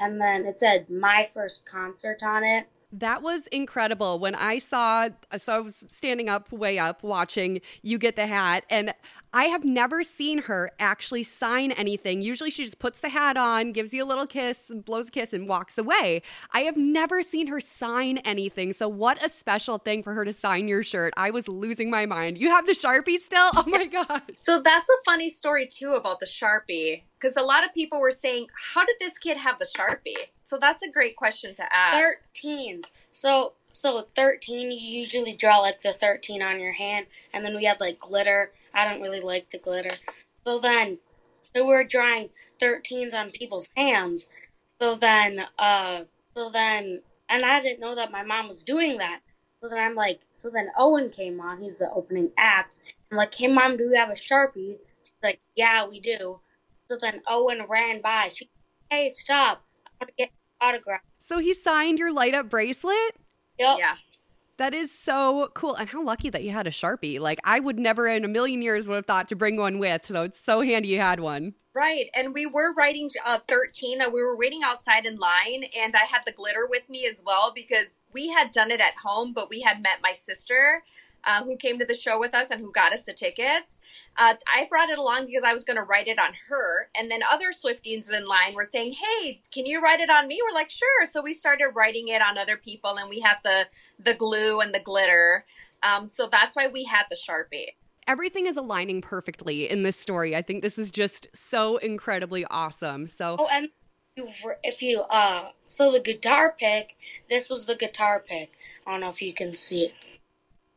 and 0.00 0.20
then 0.20 0.44
it 0.46 0.58
said 0.58 0.90
my 0.90 1.28
first 1.32 1.64
concert 1.64 2.22
on 2.24 2.42
it. 2.42 2.66
That 2.92 3.20
was 3.20 3.48
incredible. 3.48 4.18
When 4.20 4.34
I 4.34 4.58
saw, 4.58 5.08
so 5.36 5.52
I 5.52 5.58
was 5.58 5.84
standing 5.88 6.28
up, 6.28 6.52
way 6.52 6.78
up, 6.78 7.02
watching 7.02 7.60
you 7.82 7.98
get 7.98 8.14
the 8.14 8.26
hat, 8.28 8.64
and 8.70 8.94
I 9.32 9.44
have 9.44 9.64
never 9.64 10.04
seen 10.04 10.42
her 10.42 10.70
actually 10.78 11.24
sign 11.24 11.72
anything. 11.72 12.22
Usually 12.22 12.48
she 12.48 12.64
just 12.64 12.78
puts 12.78 13.00
the 13.00 13.08
hat 13.08 13.36
on, 13.36 13.72
gives 13.72 13.92
you 13.92 14.04
a 14.04 14.06
little 14.06 14.26
kiss, 14.26 14.70
blows 14.72 15.08
a 15.08 15.10
kiss, 15.10 15.32
and 15.32 15.48
walks 15.48 15.76
away. 15.76 16.22
I 16.52 16.60
have 16.60 16.76
never 16.76 17.22
seen 17.22 17.48
her 17.48 17.60
sign 17.60 18.18
anything. 18.18 18.72
So, 18.72 18.88
what 18.88 19.22
a 19.22 19.28
special 19.28 19.78
thing 19.78 20.04
for 20.04 20.14
her 20.14 20.24
to 20.24 20.32
sign 20.32 20.68
your 20.68 20.84
shirt. 20.84 21.12
I 21.16 21.30
was 21.30 21.48
losing 21.48 21.90
my 21.90 22.06
mind. 22.06 22.38
You 22.38 22.50
have 22.50 22.66
the 22.66 22.72
Sharpie 22.72 23.18
still? 23.18 23.50
Oh 23.56 23.64
my 23.66 23.86
God. 23.86 24.22
So, 24.38 24.62
that's 24.62 24.88
a 24.88 25.04
funny 25.04 25.28
story, 25.28 25.66
too, 25.66 25.92
about 25.92 26.20
the 26.20 26.26
Sharpie. 26.26 27.02
Because 27.18 27.36
a 27.36 27.42
lot 27.42 27.64
of 27.64 27.74
people 27.74 28.00
were 28.00 28.10
saying, 28.10 28.46
How 28.74 28.86
did 28.86 28.96
this 29.00 29.18
kid 29.18 29.36
have 29.38 29.58
the 29.58 29.66
Sharpie? 29.76 30.28
So 30.46 30.58
that's 30.58 30.82
a 30.82 30.90
great 30.90 31.16
question 31.16 31.54
to 31.56 31.64
ask. 31.74 31.96
Thirteens. 31.96 32.84
So 33.12 33.54
so 33.72 34.06
thirteen 34.14 34.70
you 34.70 35.00
usually 35.00 35.34
draw 35.34 35.58
like 35.58 35.82
the 35.82 35.92
thirteen 35.92 36.40
on 36.42 36.60
your 36.60 36.72
hand 36.72 37.06
and 37.32 37.44
then 37.44 37.56
we 37.56 37.64
had 37.64 37.80
like 37.80 37.98
glitter. 37.98 38.52
I 38.72 38.84
don't 38.84 39.02
really 39.02 39.20
like 39.20 39.50
the 39.50 39.58
glitter. 39.58 39.94
So 40.44 40.60
then 40.60 40.98
so 41.54 41.66
we're 41.66 41.84
drawing 41.84 42.30
thirteens 42.60 43.12
on 43.12 43.30
people's 43.32 43.68
hands. 43.76 44.28
So 44.80 44.94
then 44.94 45.46
uh 45.58 46.04
so 46.34 46.50
then 46.50 47.02
and 47.28 47.44
I 47.44 47.60
didn't 47.60 47.80
know 47.80 47.96
that 47.96 48.12
my 48.12 48.22
mom 48.22 48.46
was 48.46 48.62
doing 48.62 48.98
that. 48.98 49.20
So 49.60 49.68
then 49.68 49.78
I'm 49.78 49.96
like 49.96 50.20
so 50.36 50.48
then 50.48 50.70
Owen 50.78 51.10
came 51.10 51.40
on, 51.40 51.60
he's 51.60 51.76
the 51.76 51.90
opening 51.90 52.30
act. 52.38 52.72
I'm 53.10 53.18
like, 53.18 53.34
Hey 53.34 53.48
mom, 53.48 53.76
do 53.76 53.90
we 53.90 53.96
have 53.96 54.10
a 54.10 54.14
Sharpie? 54.14 54.78
She's 55.02 55.12
like, 55.24 55.40
Yeah, 55.56 55.88
we 55.88 55.98
do. 55.98 56.38
So 56.88 56.96
then 57.00 57.22
Owen 57.26 57.66
ran 57.68 58.00
by. 58.00 58.28
She 58.32 58.48
Hey, 58.88 59.10
stop 59.12 59.65
to 60.04 60.12
get 60.18 60.30
autograph. 60.60 61.00
So 61.18 61.38
he 61.38 61.54
signed 61.54 61.98
your 61.98 62.12
light 62.12 62.34
up 62.34 62.48
bracelet? 62.48 63.16
Yep. 63.58 63.78
Yeah. 63.78 63.94
That 64.58 64.72
is 64.72 64.90
so 64.90 65.50
cool. 65.54 65.74
And 65.74 65.88
how 65.88 66.02
lucky 66.02 66.30
that 66.30 66.42
you 66.42 66.50
had 66.50 66.66
a 66.66 66.70
Sharpie. 66.70 67.20
Like, 67.20 67.38
I 67.44 67.60
would 67.60 67.78
never 67.78 68.08
in 68.08 68.24
a 68.24 68.28
million 68.28 68.62
years 68.62 68.88
would 68.88 68.96
have 68.96 69.06
thought 69.06 69.28
to 69.28 69.36
bring 69.36 69.56
one 69.56 69.78
with. 69.78 70.06
So 70.06 70.22
it's 70.22 70.40
so 70.40 70.62
handy 70.62 70.88
you 70.88 71.00
had 71.00 71.20
one. 71.20 71.54
Right. 71.74 72.06
And 72.14 72.32
we 72.32 72.46
were 72.46 72.72
writing 72.72 73.10
uh, 73.26 73.40
13. 73.48 74.00
Uh, 74.00 74.08
we 74.08 74.22
were 74.22 74.34
waiting 74.34 74.62
outside 74.64 75.04
in 75.04 75.18
line, 75.18 75.64
and 75.78 75.94
I 75.94 76.04
had 76.04 76.22
the 76.24 76.32
glitter 76.32 76.66
with 76.66 76.88
me 76.88 77.06
as 77.06 77.22
well 77.22 77.52
because 77.54 78.00
we 78.14 78.28
had 78.28 78.50
done 78.50 78.70
it 78.70 78.80
at 78.80 78.94
home, 78.94 79.34
but 79.34 79.50
we 79.50 79.60
had 79.60 79.82
met 79.82 79.98
my 80.02 80.14
sister 80.14 80.82
uh, 81.26 81.42
who 81.44 81.56
came 81.56 81.78
to 81.78 81.84
the 81.84 81.94
show 81.94 82.18
with 82.18 82.34
us 82.34 82.48
and 82.50 82.60
who 82.60 82.72
got 82.72 82.92
us 82.92 83.04
the 83.04 83.12
tickets. 83.12 83.80
Uh, 84.16 84.34
I 84.46 84.66
brought 84.70 84.88
it 84.88 84.98
along 84.98 85.26
because 85.26 85.42
I 85.44 85.52
was 85.52 85.64
going 85.64 85.76
to 85.76 85.82
write 85.82 86.08
it 86.08 86.18
on 86.18 86.30
her. 86.48 86.88
And 86.96 87.10
then 87.10 87.20
other 87.30 87.52
Swifties 87.52 88.10
in 88.10 88.26
line 88.26 88.54
were 88.54 88.64
saying, 88.64 88.92
Hey, 88.92 89.40
can 89.52 89.66
you 89.66 89.82
write 89.82 90.00
it 90.00 90.08
on 90.08 90.26
me? 90.28 90.40
We're 90.42 90.54
like, 90.54 90.70
Sure. 90.70 91.06
So 91.10 91.22
we 91.22 91.34
started 91.34 91.70
writing 91.74 92.08
it 92.08 92.22
on 92.22 92.38
other 92.38 92.56
people 92.56 92.96
and 92.98 93.10
we 93.10 93.20
had 93.20 93.36
the, 93.44 93.66
the 93.98 94.14
glue 94.14 94.60
and 94.60 94.74
the 94.74 94.80
glitter. 94.80 95.44
Um, 95.82 96.08
so 96.08 96.28
that's 96.30 96.56
why 96.56 96.68
we 96.68 96.84
had 96.84 97.04
the 97.10 97.16
Sharpie. 97.16 97.74
Everything 98.06 98.46
is 98.46 98.56
aligning 98.56 99.02
perfectly 99.02 99.68
in 99.68 99.82
this 99.82 99.98
story. 99.98 100.36
I 100.36 100.42
think 100.42 100.62
this 100.62 100.78
is 100.78 100.90
just 100.90 101.26
so 101.34 101.76
incredibly 101.78 102.44
awesome. 102.46 103.06
So, 103.06 103.36
Oh, 103.38 103.48
and 103.50 103.68
if 104.64 104.80
you 104.80 105.00
uh, 105.00 105.50
so 105.66 105.92
the 105.92 106.00
guitar 106.00 106.54
pick, 106.58 106.96
this 107.28 107.50
was 107.50 107.66
the 107.66 107.74
guitar 107.74 108.22
pick. 108.26 108.52
I 108.86 108.92
don't 108.92 109.00
know 109.00 109.08
if 109.08 109.20
you 109.20 109.34
can 109.34 109.52
see 109.52 109.86
it. 109.86 109.94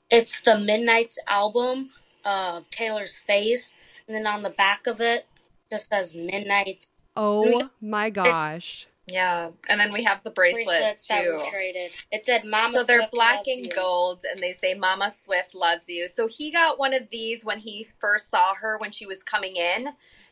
It's 0.09 0.41
the 0.41 0.57
Midnights 0.57 1.17
album 1.27 1.91
of 2.25 2.69
Taylor's 2.69 3.17
face, 3.17 3.73
and 4.07 4.15
then 4.15 4.27
on 4.27 4.43
the 4.43 4.49
back 4.49 4.87
of 4.87 5.01
it 5.01 5.25
just 5.69 5.89
says 5.89 6.15
Midnight. 6.15 6.87
oh 7.15 7.69
my 7.81 8.09
gosh. 8.09 8.87
Yeah. 9.11 9.49
And 9.67 9.79
then 9.79 9.91
we 9.91 10.03
have 10.03 10.23
the 10.23 10.29
bracelets, 10.29 10.67
bracelets 10.67 11.07
that 11.07 11.23
too. 11.23 11.37
we 11.37 11.49
traded. 11.49 11.91
It 12.11 12.25
said 12.25 12.45
Mama. 12.45 12.77
So 12.77 12.83
they're 12.83 12.99
Swift 13.01 13.13
black 13.13 13.37
loves 13.37 13.47
and 13.47 13.65
you. 13.65 13.71
gold, 13.75 14.19
and 14.29 14.39
they 14.39 14.53
say 14.53 14.73
Mama 14.73 15.11
Swift 15.11 15.55
loves 15.55 15.87
you. 15.87 16.07
So 16.09 16.27
he 16.27 16.51
got 16.51 16.79
one 16.79 16.93
of 16.93 17.09
these 17.11 17.43
when 17.43 17.59
he 17.59 17.87
first 17.99 18.29
saw 18.29 18.53
her 18.55 18.77
when 18.77 18.91
she 18.91 19.05
was 19.05 19.23
coming 19.23 19.55
in. 19.55 19.87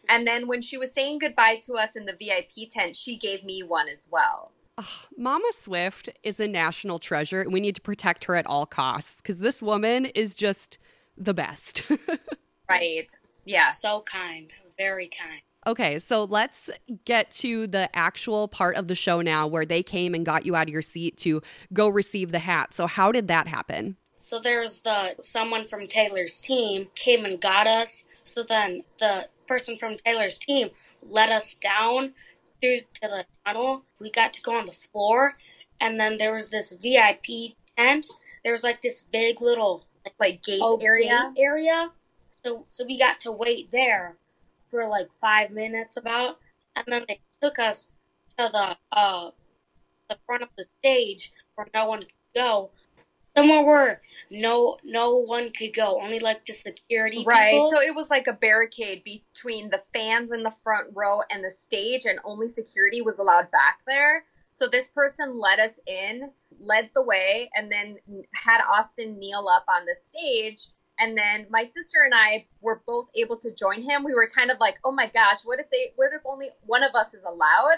And 0.10 0.26
then 0.26 0.48
when 0.48 0.62
she 0.62 0.78
was 0.78 0.92
saying 0.94 1.20
goodbye 1.20 1.60
to 1.66 1.74
us 1.74 1.96
in 1.96 2.06
the 2.06 2.14
VIP 2.14 2.72
tent, 2.72 2.96
she 2.96 3.18
gave 3.18 3.44
me 3.44 3.64
one 3.64 3.90
as 3.90 4.00
well. 4.10 4.52
Ugh, 4.78 4.86
Mama 5.18 5.50
Swift 5.54 6.10
is 6.24 6.40
a 6.40 6.48
national 6.48 7.00
treasure, 7.00 7.42
and 7.42 7.52
we 7.52 7.60
need 7.60 7.76
to 7.76 7.82
protect 7.82 8.26
her 8.26 8.36
at 8.36 8.46
all 8.46 8.66
costs 8.66 9.22
because 9.22 9.40
this 9.40 9.62
woman 9.62 10.06
is 10.08 10.36
just 10.36 10.78
the 11.18 11.34
best. 11.34 11.84
Right. 12.70 13.10
Yeah. 13.46 13.70
So 13.70 14.02
kind, 14.02 14.52
very 14.78 15.08
kind. 15.08 15.42
okay, 15.66 16.00
so 16.00 16.26
let's 16.26 16.70
get 17.06 17.32
to 17.32 17.66
the 17.66 17.90
actual 17.96 18.50
part 18.50 18.76
of 18.76 18.90
the 18.90 18.96
show 18.96 19.22
now 19.22 19.48
where 19.48 19.66
they 19.66 19.82
came 19.82 20.14
and 20.14 20.26
got 20.26 20.46
you 20.46 20.54
out 20.54 20.68
of 20.68 20.74
your 20.74 20.82
seat 20.82 21.16
to 21.20 21.42
go 21.72 21.88
receive 21.88 22.34
the 22.34 22.40
hat. 22.40 22.74
So, 22.74 22.86
how 22.86 23.14
did 23.14 23.30
that 23.30 23.48
happen? 23.48 23.96
So 24.20 24.38
there's 24.38 24.80
the 24.80 25.16
someone 25.22 25.64
from 25.64 25.88
Taylor's 25.88 26.42
team 26.42 26.88
came 26.96 27.24
and 27.24 27.40
got 27.40 27.68
us. 27.68 28.06
So 28.26 28.44
then 28.44 28.84
the 29.00 29.30
person 29.48 29.78
from 29.78 29.96
Taylor's 30.00 30.38
team 30.38 30.70
let 31.04 31.30
us 31.30 31.54
down 31.54 32.14
through 32.62 32.82
to 32.96 33.02
the 33.02 33.26
tunnel. 33.46 33.84
We 34.00 34.12
got 34.12 34.34
to 34.34 34.42
go 34.42 34.56
on 34.58 34.66
the 34.68 34.72
floor, 34.74 35.38
and 35.82 36.00
then 36.00 36.18
there 36.18 36.34
was 36.34 36.50
this 36.50 36.72
VIP 36.72 37.56
tent. 37.78 38.08
There 38.44 38.54
was 38.54 38.64
like 38.64 38.82
this 38.82 39.02
big 39.02 39.42
little 39.42 39.86
Like 40.20 40.44
gates 40.44 40.64
oh, 40.64 40.78
area. 40.78 41.34
gate 41.36 41.44
area. 41.44 41.92
So 42.44 42.66
so 42.70 42.86
we 42.86 42.98
got 42.98 43.20
to 43.22 43.32
wait 43.32 43.72
there 43.72 44.16
for 44.72 44.88
like 44.88 45.10
five 45.22 45.52
minutes 45.52 45.98
about, 45.98 46.40
and 46.76 46.86
then 46.88 47.06
they 47.08 47.20
took 47.42 47.60
us 47.60 47.90
to 48.38 48.50
the 48.52 48.78
uh 48.98 49.32
the 50.10 50.18
front 50.26 50.44
of 50.44 50.50
the 50.58 50.66
stage 50.80 51.32
where 51.56 51.68
no 51.74 51.88
one 51.88 52.00
could 52.00 52.10
go. 52.36 52.70
Somewhere 53.38 53.64
where 53.64 54.02
no 54.32 54.78
no 54.84 55.16
one 55.16 55.52
could 55.52 55.74
go, 55.76 56.02
only 56.02 56.18
like 56.20 56.44
the 56.46 56.54
security 56.54 57.24
Right. 57.24 57.52
people. 57.52 57.72
So 57.72 57.80
it 57.82 57.94
was 57.96 58.10
like 58.10 58.26
a 58.26 58.34
barricade 58.34 59.04
between 59.04 59.70
the 59.70 59.84
fans 59.94 60.32
in 60.32 60.42
the 60.42 60.54
front 60.64 60.88
row 60.96 61.22
and 61.30 61.44
the 61.44 61.52
stage, 61.52 62.06
and 62.06 62.20
only 62.26 62.50
security 62.50 63.02
was 63.02 63.20
allowed 63.20 63.52
back 63.52 63.80
there. 63.86 64.26
So 64.52 64.68
this 64.68 64.90
person 64.90 65.40
led 65.40 65.60
us 65.60 65.80
in, 65.86 66.32
led 66.60 66.90
the 66.96 67.04
way, 67.04 67.52
and 67.54 67.72
then 67.72 67.98
had 68.34 68.60
Austin 68.68 69.20
kneel 69.20 69.48
up 69.48 69.66
on 69.70 69.86
the 69.86 69.96
stage. 70.10 70.58
And 71.00 71.16
then 71.16 71.46
my 71.52 71.66
sister 71.66 72.02
and 72.04 72.16
I 72.16 72.48
were 72.60 72.82
both 72.88 73.10
able 73.16 73.38
to 73.38 73.52
join 73.54 73.84
him. 73.84 74.04
We 74.04 74.16
were 74.16 74.28
kind 74.36 74.50
of 74.50 74.58
like, 74.60 74.78
oh 74.84 74.92
my 74.92 75.06
gosh, 75.14 75.38
what 75.44 75.60
if 75.60 75.70
they, 75.70 75.94
what 75.96 76.10
if 76.12 76.24
only 76.26 76.50
one 76.66 76.82
of 76.82 76.96
us 76.96 77.14
is 77.14 77.22
allowed? 77.24 77.78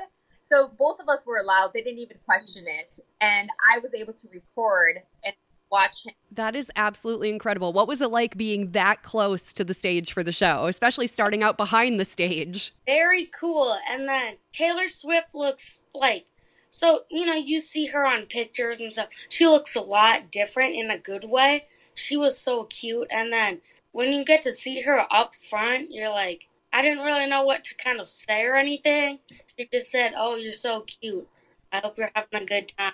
So 0.50 0.70
both 0.80 1.02
of 1.02 1.10
us 1.10 1.20
were 1.26 1.38
allowed. 1.38 1.72
They 1.74 1.82
didn't 1.82 2.00
even 2.00 2.18
question 2.24 2.64
it. 2.66 3.04
And 3.20 3.50
I 3.70 3.80
was 3.80 3.92
able 3.94 4.14
to 4.14 4.28
record 4.32 5.00
and 5.24 5.36
watch 5.72 6.06
him. 6.06 6.14
That 6.32 6.56
is 6.56 6.72
absolutely 6.76 7.30
incredible. 7.30 7.74
What 7.74 7.88
was 7.88 8.02
it 8.02 8.12
like 8.12 8.38
being 8.38 8.72
that 8.72 9.04
close 9.04 9.54
to 9.54 9.64
the 9.64 9.74
stage 9.74 10.14
for 10.14 10.24
the 10.24 10.32
show, 10.32 10.68
especially 10.68 11.08
starting 11.08 11.44
out 11.44 11.58
behind 11.58 12.00
the 12.00 12.06
stage? 12.06 12.74
very 12.86 13.26
cool. 13.28 13.78
And 13.90 14.08
then 14.08 14.36
Taylor 14.52 14.88
Swift 14.88 15.36
looks 15.36 15.82
like 15.94 16.26
so 16.72 17.02
you 17.10 17.26
know 17.26 17.34
you 17.36 17.62
see 17.62 17.88
her 17.88 18.06
on 18.06 18.26
pictures 18.26 18.80
and 18.80 18.92
stuff. 18.92 19.10
She 19.30 19.48
looks 19.48 19.76
a 19.76 19.82
lot 19.82 20.32
different 20.32 20.76
in 20.76 20.92
a 20.92 20.98
good 20.98 21.24
way. 21.24 21.66
She 21.96 22.16
was 22.16 22.38
so 22.38 22.66
cute, 22.66 23.08
and 23.10 23.34
then 23.34 23.62
when 23.92 24.14
you 24.14 24.24
get 24.24 24.44
to 24.44 24.54
see 24.54 24.82
her 24.82 25.06
up 25.12 25.36
front, 25.36 25.92
you're 25.92 26.12
like, 26.12 26.48
I 26.72 26.82
didn't 26.82 27.04
really 27.04 27.28
know 27.28 27.44
what 27.44 27.64
to 27.66 27.76
kind 27.76 28.00
of 28.00 28.08
say 28.08 28.44
or 28.44 28.56
anything. 28.56 29.20
She 29.58 29.68
just 29.72 29.92
said, 29.92 30.14
"Oh, 30.16 30.36
you're 30.36 30.54
so 30.54 30.82
cute. 30.82 31.28
I 31.72 31.80
hope 31.80 31.98
you're 31.98 32.12
having 32.14 32.44
a 32.44 32.46
good 32.46 32.68
time." 32.78 32.94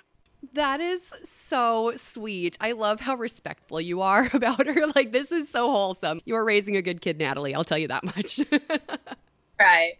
That 0.52 0.80
is 0.80 1.12
so 1.22 1.92
sweet. 1.96 2.56
I 2.60 2.72
love 2.72 3.00
how 3.00 3.14
respectful 3.14 3.80
you 3.80 4.00
are 4.02 4.28
about 4.34 4.66
her. 4.66 4.86
Like, 4.94 5.12
this 5.12 5.32
is 5.32 5.48
so 5.48 5.70
wholesome. 5.70 6.20
You 6.24 6.34
are 6.36 6.44
raising 6.44 6.76
a 6.76 6.82
good 6.82 7.00
kid, 7.00 7.18
Natalie. 7.18 7.54
I'll 7.54 7.64
tell 7.64 7.78
you 7.78 7.88
that 7.88 8.04
much. 8.04 8.40
Right. 9.58 9.94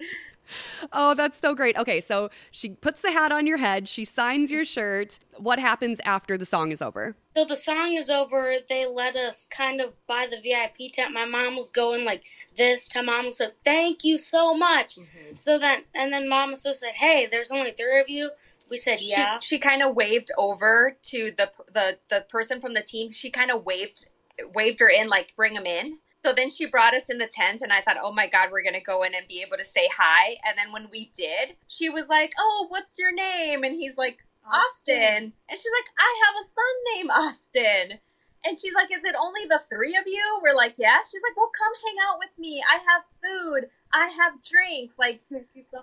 oh, 0.92 1.14
that's 1.14 1.38
so 1.38 1.54
great. 1.54 1.76
Okay, 1.76 2.00
so 2.00 2.30
she 2.50 2.70
puts 2.70 3.02
the 3.02 3.10
hat 3.10 3.32
on 3.32 3.46
your 3.46 3.56
head, 3.56 3.88
she 3.88 4.04
signs 4.04 4.52
your 4.52 4.64
shirt. 4.64 5.18
What 5.38 5.58
happens 5.58 6.00
after 6.04 6.36
the 6.36 6.44
song 6.44 6.72
is 6.72 6.82
over? 6.82 7.16
So 7.36 7.44
the 7.44 7.56
song 7.56 7.94
is 7.94 8.10
over. 8.10 8.56
They 8.68 8.86
let 8.86 9.16
us 9.16 9.48
kind 9.50 9.80
of 9.80 9.92
by 10.06 10.26
the 10.26 10.40
VIP 10.40 10.92
tent. 10.92 11.12
My 11.12 11.24
mom 11.24 11.56
was 11.56 11.70
going 11.70 12.04
like 12.04 12.22
this 12.56 12.88
to 12.88 13.02
mom 13.02 13.32
said, 13.32 13.52
"Thank 13.64 14.04
you 14.04 14.16
so 14.16 14.54
much." 14.54 14.96
Mm-hmm. 14.96 15.34
So 15.34 15.58
then, 15.58 15.84
and 15.94 16.12
then 16.12 16.28
mom 16.28 16.56
so 16.56 16.72
said, 16.72 16.94
"Hey, 16.94 17.26
there's 17.30 17.50
only 17.50 17.72
three 17.72 18.00
of 18.00 18.08
you." 18.08 18.30
We 18.68 18.76
said, 18.76 18.98
"Yeah." 19.00 19.38
She, 19.38 19.56
she 19.56 19.58
kind 19.58 19.82
of 19.82 19.94
waved 19.94 20.30
over 20.36 20.96
to 21.04 21.32
the 21.36 21.50
the 21.72 21.98
the 22.08 22.22
person 22.28 22.60
from 22.60 22.74
the 22.74 22.82
team. 22.82 23.10
She 23.12 23.30
kind 23.30 23.50
of 23.50 23.64
waved 23.64 24.08
waved 24.54 24.80
her 24.80 24.88
in, 24.88 25.08
like 25.08 25.34
bring 25.36 25.54
them 25.54 25.66
in. 25.66 25.98
So 26.24 26.32
then 26.32 26.50
she 26.50 26.66
brought 26.66 26.94
us 26.94 27.08
in 27.08 27.18
the 27.18 27.28
tent, 27.28 27.62
and 27.62 27.72
I 27.72 27.82
thought, 27.82 27.98
oh 28.02 28.12
my 28.12 28.26
god, 28.26 28.50
we're 28.50 28.62
gonna 28.62 28.80
go 28.80 29.04
in 29.04 29.14
and 29.14 29.28
be 29.28 29.42
able 29.46 29.56
to 29.58 29.64
say 29.64 29.88
hi. 29.96 30.36
And 30.44 30.58
then 30.58 30.72
when 30.72 30.88
we 30.90 31.12
did, 31.16 31.54
she 31.68 31.88
was 31.88 32.08
like, 32.08 32.32
"Oh, 32.38 32.66
what's 32.68 32.98
your 32.98 33.12
name?" 33.12 33.62
And 33.62 33.74
he's 33.74 33.96
like, 33.96 34.18
"Austin." 34.44 35.32
And 35.48 35.58
she's 35.58 35.72
like, 35.78 35.90
"I 35.98 36.10
have 36.26 36.34
a 36.34 36.48
son 36.50 36.74
named 36.94 37.10
Austin." 37.10 37.98
And 38.44 38.58
she's 38.58 38.74
like, 38.74 38.90
"Is 38.90 39.04
it 39.04 39.14
only 39.18 39.42
the 39.48 39.62
three 39.70 39.96
of 39.96 40.04
you?" 40.06 40.40
We're 40.42 40.54
like, 40.56 40.74
"Yeah." 40.78 40.98
She's 41.02 41.22
like, 41.22 41.36
"Well, 41.36 41.50
come 41.56 41.72
hang 41.84 41.96
out 42.02 42.18
with 42.18 42.36
me. 42.38 42.62
I 42.62 42.78
have 42.90 43.02
food. 43.22 43.70
I 43.92 44.08
have 44.08 44.34
drinks." 44.42 44.94
Like, 44.98 45.20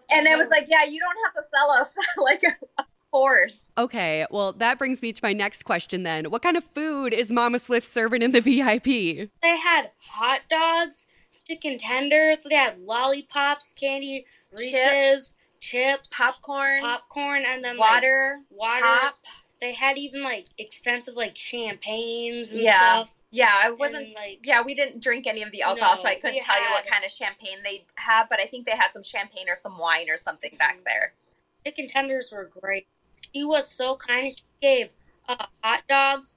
and 0.10 0.28
I 0.28 0.36
was 0.36 0.50
like, 0.50 0.68
"Yeah, 0.70 0.84
you 0.86 1.00
don't 1.00 1.18
have 1.26 1.34
to 1.44 1.50
sell 1.50 1.72
us 1.72 1.90
like 2.18 2.44
a 2.80 2.84
horse." 3.12 3.58
Okay, 3.78 4.26
well, 4.30 4.54
that 4.54 4.78
brings 4.78 5.02
me 5.02 5.14
to 5.14 5.20
my 5.24 5.34
next 5.34 5.64
question 5.64 6.04
then. 6.04 6.26
What 6.26 6.42
kind 6.42 6.58
of 6.58 6.64
food 6.64 7.14
is 7.14 7.32
Mama 7.32 7.60
Swift 7.60 7.88
serving 7.88 8.22
in 8.22 8.32
the 8.32 8.40
VIP? 8.42 8.86
They 9.42 9.58
had 9.58 9.92
hot 9.98 10.42
dogs, 10.50 11.06
chicken 11.48 11.78
tenders. 11.78 12.44
They 12.44 12.56
had 12.56 12.80
lollipops, 12.80 13.74
candy, 13.74 14.26
Reese's, 14.52 15.34
chips, 15.60 16.10
popcorn, 16.16 16.80
popcorn, 16.82 17.44
and 17.48 17.64
then 17.64 17.78
water, 17.78 18.42
like, 18.52 18.82
pop. 18.84 19.02
waters. 19.02 19.22
They 19.62 19.74
had 19.74 19.98
even 19.98 20.24
like 20.24 20.48
expensive 20.58 21.16
like 21.16 21.36
champagnes 21.36 22.52
and 22.52 22.62
Yeah. 22.64 23.04
stuff. 23.06 23.16
Yeah, 23.34 23.50
I 23.52 23.72
wasn't. 23.72 24.06
And, 24.06 24.14
like 24.14 24.40
yeah, 24.44 24.62
we 24.62 24.76
didn't 24.76 25.02
drink 25.02 25.26
any 25.26 25.42
of 25.42 25.52
the 25.52 25.64
alcohol, 25.64 25.98
so 25.98 26.08
I 26.08 26.16
couldn't 26.16 26.44
tell 26.44 26.62
you 26.64 26.70
what 26.70 26.86
kind 26.86 27.04
of 27.04 27.10
champagne 27.12 27.58
they 27.64 27.84
have. 27.96 28.30
But 28.30 28.40
I 28.40 28.46
think 28.46 28.68
they 28.68 28.78
had 28.78 28.94
some 28.94 29.02
champagne 29.02 29.50
or 29.50 29.56
some 29.56 29.80
wine 29.80 30.08
or 30.08 30.18
something 30.18 30.56
back 30.58 30.78
Mhm. 30.78 30.84
there. 30.86 31.14
chicken 31.66 31.88
tenders 31.88 32.30
were 32.32 32.46
great. 32.46 32.86
She 33.34 33.44
was 33.46 33.68
so 33.70 33.96
kind. 33.96 34.32
She 34.32 34.44
gave 34.62 34.90
uh, 35.30 35.46
hot 35.64 35.84
dogs 35.88 36.36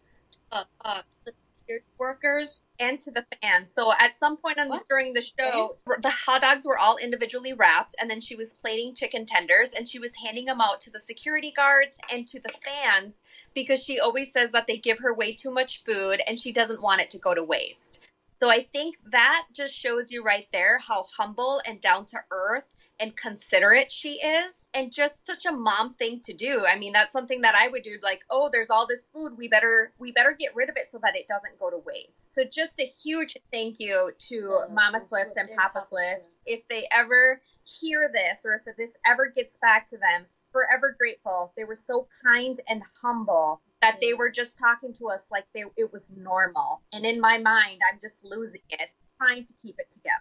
uh, 0.52 0.64
uh, 0.84 1.02
to 1.02 1.24
the 1.24 1.32
security 1.60 1.86
workers. 1.98 2.60
and 2.78 3.00
to 3.00 3.10
the 3.10 3.24
fans. 3.40 3.70
So 3.74 3.92
at 3.98 4.18
some 4.18 4.36
point 4.36 4.58
on 4.58 4.80
during 4.88 5.14
the 5.14 5.22
show, 5.22 5.78
the 5.98 6.10
hot 6.10 6.42
dogs 6.42 6.66
were 6.66 6.78
all 6.78 6.98
individually 6.98 7.54
wrapped, 7.54 7.94
and 7.98 8.10
then 8.10 8.20
she 8.20 8.36
was 8.36 8.52
plating 8.52 8.94
chicken 8.94 9.24
tenders, 9.24 9.70
and 9.72 9.88
she 9.88 9.98
was 9.98 10.16
handing 10.16 10.44
them 10.44 10.60
out 10.60 10.80
to 10.82 10.90
the 10.90 11.00
security 11.00 11.50
guards 11.50 11.96
and 12.10 12.26
to 12.28 12.38
the 12.38 12.50
fans 12.50 13.22
because 13.56 13.82
she 13.82 13.98
always 13.98 14.30
says 14.32 14.52
that 14.52 14.68
they 14.68 14.76
give 14.76 15.00
her 15.00 15.12
way 15.12 15.32
too 15.32 15.50
much 15.50 15.82
food, 15.84 16.22
and 16.28 16.38
she 16.38 16.52
doesn't 16.52 16.82
want 16.82 17.00
it 17.00 17.10
to 17.10 17.18
go 17.18 17.34
to 17.34 17.42
waste. 17.42 18.00
So 18.38 18.50
I 18.50 18.62
think 18.72 18.96
that 19.10 19.46
just 19.52 19.74
shows 19.74 20.12
you 20.12 20.22
right 20.22 20.46
there 20.52 20.78
how 20.78 21.06
humble 21.16 21.60
and 21.66 21.80
down 21.80 22.06
to 22.06 22.18
earth 22.30 22.64
and 23.00 23.16
considerate 23.16 23.90
she 23.90 24.14
is 24.20 24.68
and 24.74 24.92
just 24.92 25.26
such 25.26 25.44
a 25.46 25.52
mom 25.52 25.94
thing 25.94 26.20
to 26.24 26.32
do 26.32 26.64
i 26.66 26.78
mean 26.78 26.92
that's 26.92 27.12
something 27.12 27.42
that 27.42 27.54
i 27.54 27.68
would 27.68 27.82
do 27.82 27.98
like 28.02 28.20
oh 28.30 28.48
there's 28.50 28.70
all 28.70 28.86
this 28.86 29.02
food 29.12 29.32
we 29.36 29.48
better 29.48 29.92
we 29.98 30.12
better 30.12 30.34
get 30.38 30.54
rid 30.54 30.68
of 30.70 30.76
it 30.76 30.88
so 30.90 30.98
that 31.02 31.14
it 31.14 31.28
doesn't 31.28 31.58
go 31.58 31.68
to 31.70 31.76
waste 31.84 32.34
so 32.34 32.42
just 32.44 32.72
a 32.80 32.86
huge 32.86 33.36
thank 33.52 33.76
you 33.78 34.10
to 34.18 34.60
Yeah, 34.66 34.74
mama 34.74 35.02
swift 35.08 35.36
and 35.36 35.50
Papa 35.56 35.84
swift 35.88 36.22
Swift. 36.22 36.36
if 36.46 36.68
they 36.68 36.88
ever 36.90 37.40
hear 37.64 38.10
this 38.12 38.38
or 38.44 38.62
if 38.66 38.76
this 38.76 38.92
ever 39.06 39.26
gets 39.34 39.56
back 39.60 39.90
to 39.90 39.96
them 39.98 40.24
forever 40.56 40.94
grateful 40.98 41.52
they 41.56 41.64
were 41.64 41.78
so 41.86 42.08
kind 42.24 42.60
and 42.68 42.82
humble 43.02 43.60
that 43.82 43.98
they 44.00 44.14
were 44.14 44.30
just 44.30 44.56
talking 44.58 44.94
to 44.94 45.08
us 45.10 45.20
like 45.30 45.44
they 45.54 45.64
it 45.76 45.92
was 45.92 46.00
normal. 46.16 46.80
And 46.94 47.04
in 47.04 47.20
my 47.20 47.36
mind, 47.36 47.80
I'm 47.92 47.98
just 48.00 48.14
losing 48.24 48.62
it, 48.70 48.88
trying 49.18 49.44
to 49.44 49.52
keep 49.62 49.74
it 49.78 49.90
together. 49.92 50.16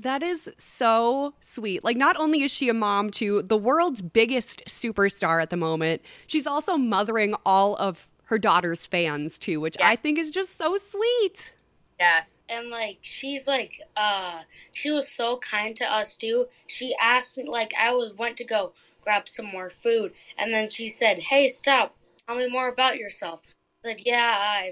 That 0.00 0.24
is 0.24 0.50
so 0.58 1.32
sweet. 1.40 1.84
Like, 1.84 1.96
not 1.96 2.16
only 2.16 2.42
is 2.42 2.50
she 2.50 2.68
a 2.68 2.74
mom 2.74 3.10
to 3.12 3.42
the 3.42 3.56
world's 3.56 4.02
biggest 4.02 4.64
superstar 4.66 5.40
at 5.40 5.50
the 5.50 5.56
moment, 5.56 6.02
she's 6.26 6.48
also 6.48 6.76
mothering 6.76 7.34
all 7.46 7.76
of 7.76 8.08
her 8.24 8.38
daughter's 8.38 8.86
fans 8.86 9.38
too, 9.38 9.60
which 9.60 9.76
Yeah. 9.78 9.88
I 9.88 9.94
think 9.96 10.18
is 10.18 10.32
just 10.32 10.58
so 10.58 10.76
sweet. 10.76 11.52
Yes. 12.00 12.28
and 12.48 12.70
like 12.70 12.98
she's 13.00 13.46
like 13.48 13.72
uh 13.96 14.42
she 14.72 14.90
was 14.90 15.08
so 15.10 15.38
kind 15.38 15.74
to 15.76 15.84
us 15.92 16.14
too 16.16 16.46
she 16.68 16.94
asked 17.02 17.36
me 17.38 17.42
like 17.44 17.72
i 17.76 17.90
was 17.90 18.12
went 18.14 18.36
to 18.36 18.44
go 18.44 18.72
grab 19.06 19.28
some 19.28 19.46
more 19.46 19.70
food 19.70 20.12
and 20.38 20.54
then 20.54 20.70
she 20.70 20.88
said 20.90 21.18
hey 21.20 21.48
stop 21.48 21.96
tell 22.28 22.36
me 22.36 22.50
more 22.50 22.68
about 22.68 22.98
yourself 22.98 23.42
i 23.84 23.88
said 23.90 24.02
yeah 24.06 24.64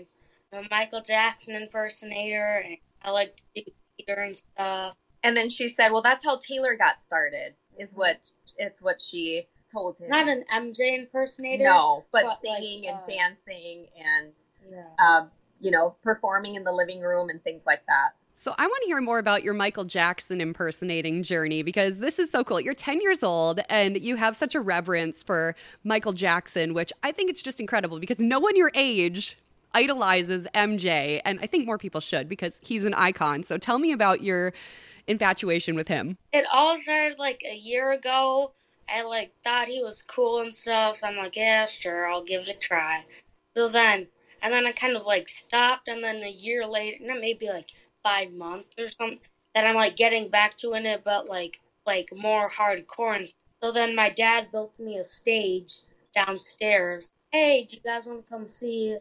i'm 0.53 0.65
a 0.65 0.69
michael 0.71 1.03
jackson 1.03 1.57
impersonator 1.57 2.65
and 2.67 2.79
i 3.05 3.11
like 3.11 3.37
to 3.57 3.63
do 3.65 3.73
theater 3.99 4.23
and 4.23 4.37
stuff 4.39 4.97
And 5.25 5.37
then 5.37 5.51
she 5.51 5.69
said, 5.71 5.91
"Well, 5.93 6.03
that's 6.03 6.25
how 6.25 6.39
Taylor 6.39 6.77
got 6.77 7.01
started." 7.01 7.55
Is 7.79 7.91
what 7.95 8.19
it's 8.59 8.83
what 8.83 9.03
she 9.03 9.49
told 9.73 9.99
him. 9.99 10.11
not 10.11 10.29
an 10.29 10.45
mj 10.55 10.81
impersonator 10.81 11.65
no, 11.65 12.05
but, 12.13 12.25
but, 12.25 12.27
like, 12.27 12.61
singing 12.63 12.89
uh, 12.89 12.93
and 12.93 13.01
dancing 13.09 13.89
and 13.99 14.33
yeah 14.71 14.85
um, 15.05 15.31
you 15.61 15.73
know 15.73 15.97
performing 16.05 16.57
in 16.57 16.65
the 16.65 16.73
living 16.73 17.01
room 17.01 17.31
and 17.31 17.43
things 17.45 17.65
like 17.67 17.85
that. 17.87 18.11
So, 18.37 18.53
I 18.59 18.67
want 18.67 18.83
to 18.83 18.87
hear 18.89 19.01
more 19.01 19.21
about 19.21 19.45
your 19.45 19.55
Michael 19.55 19.85
Jackson 19.85 20.41
impersonating 20.41 21.23
journey 21.23 21.63
because 21.63 21.99
this 21.99 22.19
is 22.19 22.33
so 22.33 22.43
cool. 22.43 22.61
You're 22.61 22.75
10 22.75 23.01
years 23.01 23.23
old 23.23 23.61
and 23.71 23.97
you 24.03 24.17
have 24.17 24.35
such 24.35 24.57
a 24.57 24.61
reverence 24.61 25.23
for 25.23 25.55
Michael 25.85 26.13
Jackson, 26.13 26.75
which 26.75 26.93
I 27.05 27.13
think 27.13 27.31
it's 27.31 27.45
just 27.45 27.61
incredible 27.61 28.01
because 28.01 28.19
no 28.19 28.41
one 28.41 28.57
your 28.57 28.73
age 28.75 29.39
idolizes 29.73 30.49
MJ. 30.53 31.21
And 31.25 31.39
I 31.43 31.47
think 31.47 31.65
more 31.65 31.79
people 31.79 32.01
should 32.01 32.29
because 32.29 32.59
he's 32.61 32.85
an 32.85 32.93
icon. 32.95 33.45
So, 33.45 33.57
tell 33.57 33.79
me 33.79 33.93
about 33.93 34.21
your 34.21 34.53
infatuation 35.07 35.77
with 35.77 35.87
him. 35.87 36.19
it 36.33 36.45
all 36.53 36.77
started 36.77 37.21
like 37.21 37.45
a 37.49 37.55
year 37.55 37.93
ago. 37.93 38.51
I 38.89 39.03
like 39.03 39.33
thought 39.45 39.69
he 39.69 39.81
was 39.81 40.03
cool 40.03 40.41
and 40.41 40.53
stuff, 40.53 40.97
so 40.97 41.07
I'm 41.07 41.17
like, 41.17 41.37
yeah, 41.37 41.67
sure, 41.67 42.11
I'll 42.11 42.25
give 42.25 42.43
it 42.43 42.49
a 42.49 42.59
try. 42.59 43.05
So 43.57 43.69
then, 43.69 44.09
and 44.43 44.53
then 44.53 44.67
I 44.67 44.73
kind 44.73 44.97
of 44.97 45.07
like 45.07 45.29
stopped, 45.29 45.87
and 45.89 46.03
then 46.03 46.17
a 46.17 46.31
year 46.31 46.67
later, 46.67 46.99
no, 47.01 47.15
maybe 47.19 47.49
like 47.49 47.71
five 48.05 48.33
months 48.33 48.75
or 48.79 48.87
something, 48.89 49.19
that 49.57 49.67
I'm 49.67 49.75
like 49.75 49.97
getting 49.97 50.29
back 50.29 50.57
to 50.59 50.75
in 50.75 50.87
it, 50.87 51.03
but 51.05 51.29
like 51.29 51.61
like 51.87 52.11
more 52.15 52.49
hardcore. 52.49 53.17
And 53.17 53.27
so 53.61 53.73
then 53.73 53.97
my 53.97 54.11
dad 54.11 54.53
built 54.53 54.73
me 54.79 54.99
a 54.99 55.05
stage 55.05 55.75
downstairs. 56.15 57.11
Hey, 57.33 57.67
do 57.69 57.77
you 57.77 57.83
guys 57.83 58.05
want 58.07 58.25
to 58.25 58.31
come 58.31 58.49
see 58.49 58.97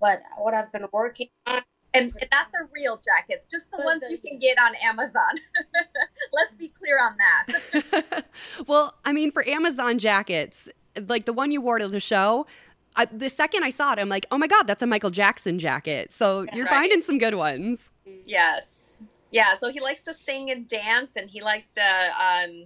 what 0.00 0.22
what 0.38 0.54
I've 0.54 0.72
been 0.72 0.86
working 0.92 1.28
on? 1.46 1.60
And, 1.92 2.12
and 2.20 2.28
not 2.30 2.46
the 2.52 2.68
real 2.72 3.00
jackets, 3.04 3.46
just 3.50 3.64
the 3.76 3.82
ones 3.84 4.04
you 4.08 4.18
can 4.18 4.38
get 4.38 4.56
on 4.58 4.76
Amazon. 4.76 5.40
Let's 6.32 6.52
be 6.56 6.68
clear 6.68 7.00
on 7.00 7.16
that. 7.16 8.24
well, 8.68 8.94
I 9.04 9.12
mean, 9.12 9.32
for 9.32 9.46
Amazon 9.48 9.98
jackets, 9.98 10.68
like 11.08 11.26
the 11.26 11.32
one 11.32 11.50
you 11.50 11.60
wore 11.60 11.80
to 11.80 11.88
the 11.88 11.98
show, 11.98 12.46
I, 12.94 13.06
the 13.06 13.28
second 13.28 13.64
I 13.64 13.70
saw 13.70 13.92
it, 13.92 13.98
I'm 13.98 14.08
like, 14.08 14.26
oh 14.30 14.38
my 14.38 14.46
God, 14.46 14.68
that's 14.68 14.82
a 14.82 14.86
Michael 14.86 15.10
Jackson 15.10 15.58
jacket. 15.58 16.12
So, 16.12 16.46
you're 16.52 16.66
Right. 16.66 16.74
finding 16.74 17.02
some 17.02 17.18
good 17.18 17.34
ones. 17.34 17.90
Yes. 18.26 18.92
Yeah, 19.30 19.56
so 19.56 19.70
he 19.70 19.80
likes 19.80 20.02
to 20.04 20.14
sing 20.14 20.50
and 20.50 20.66
dance 20.66 21.16
and 21.16 21.30
he 21.30 21.40
likes 21.40 21.74
to 21.74 21.82
um, 21.82 22.64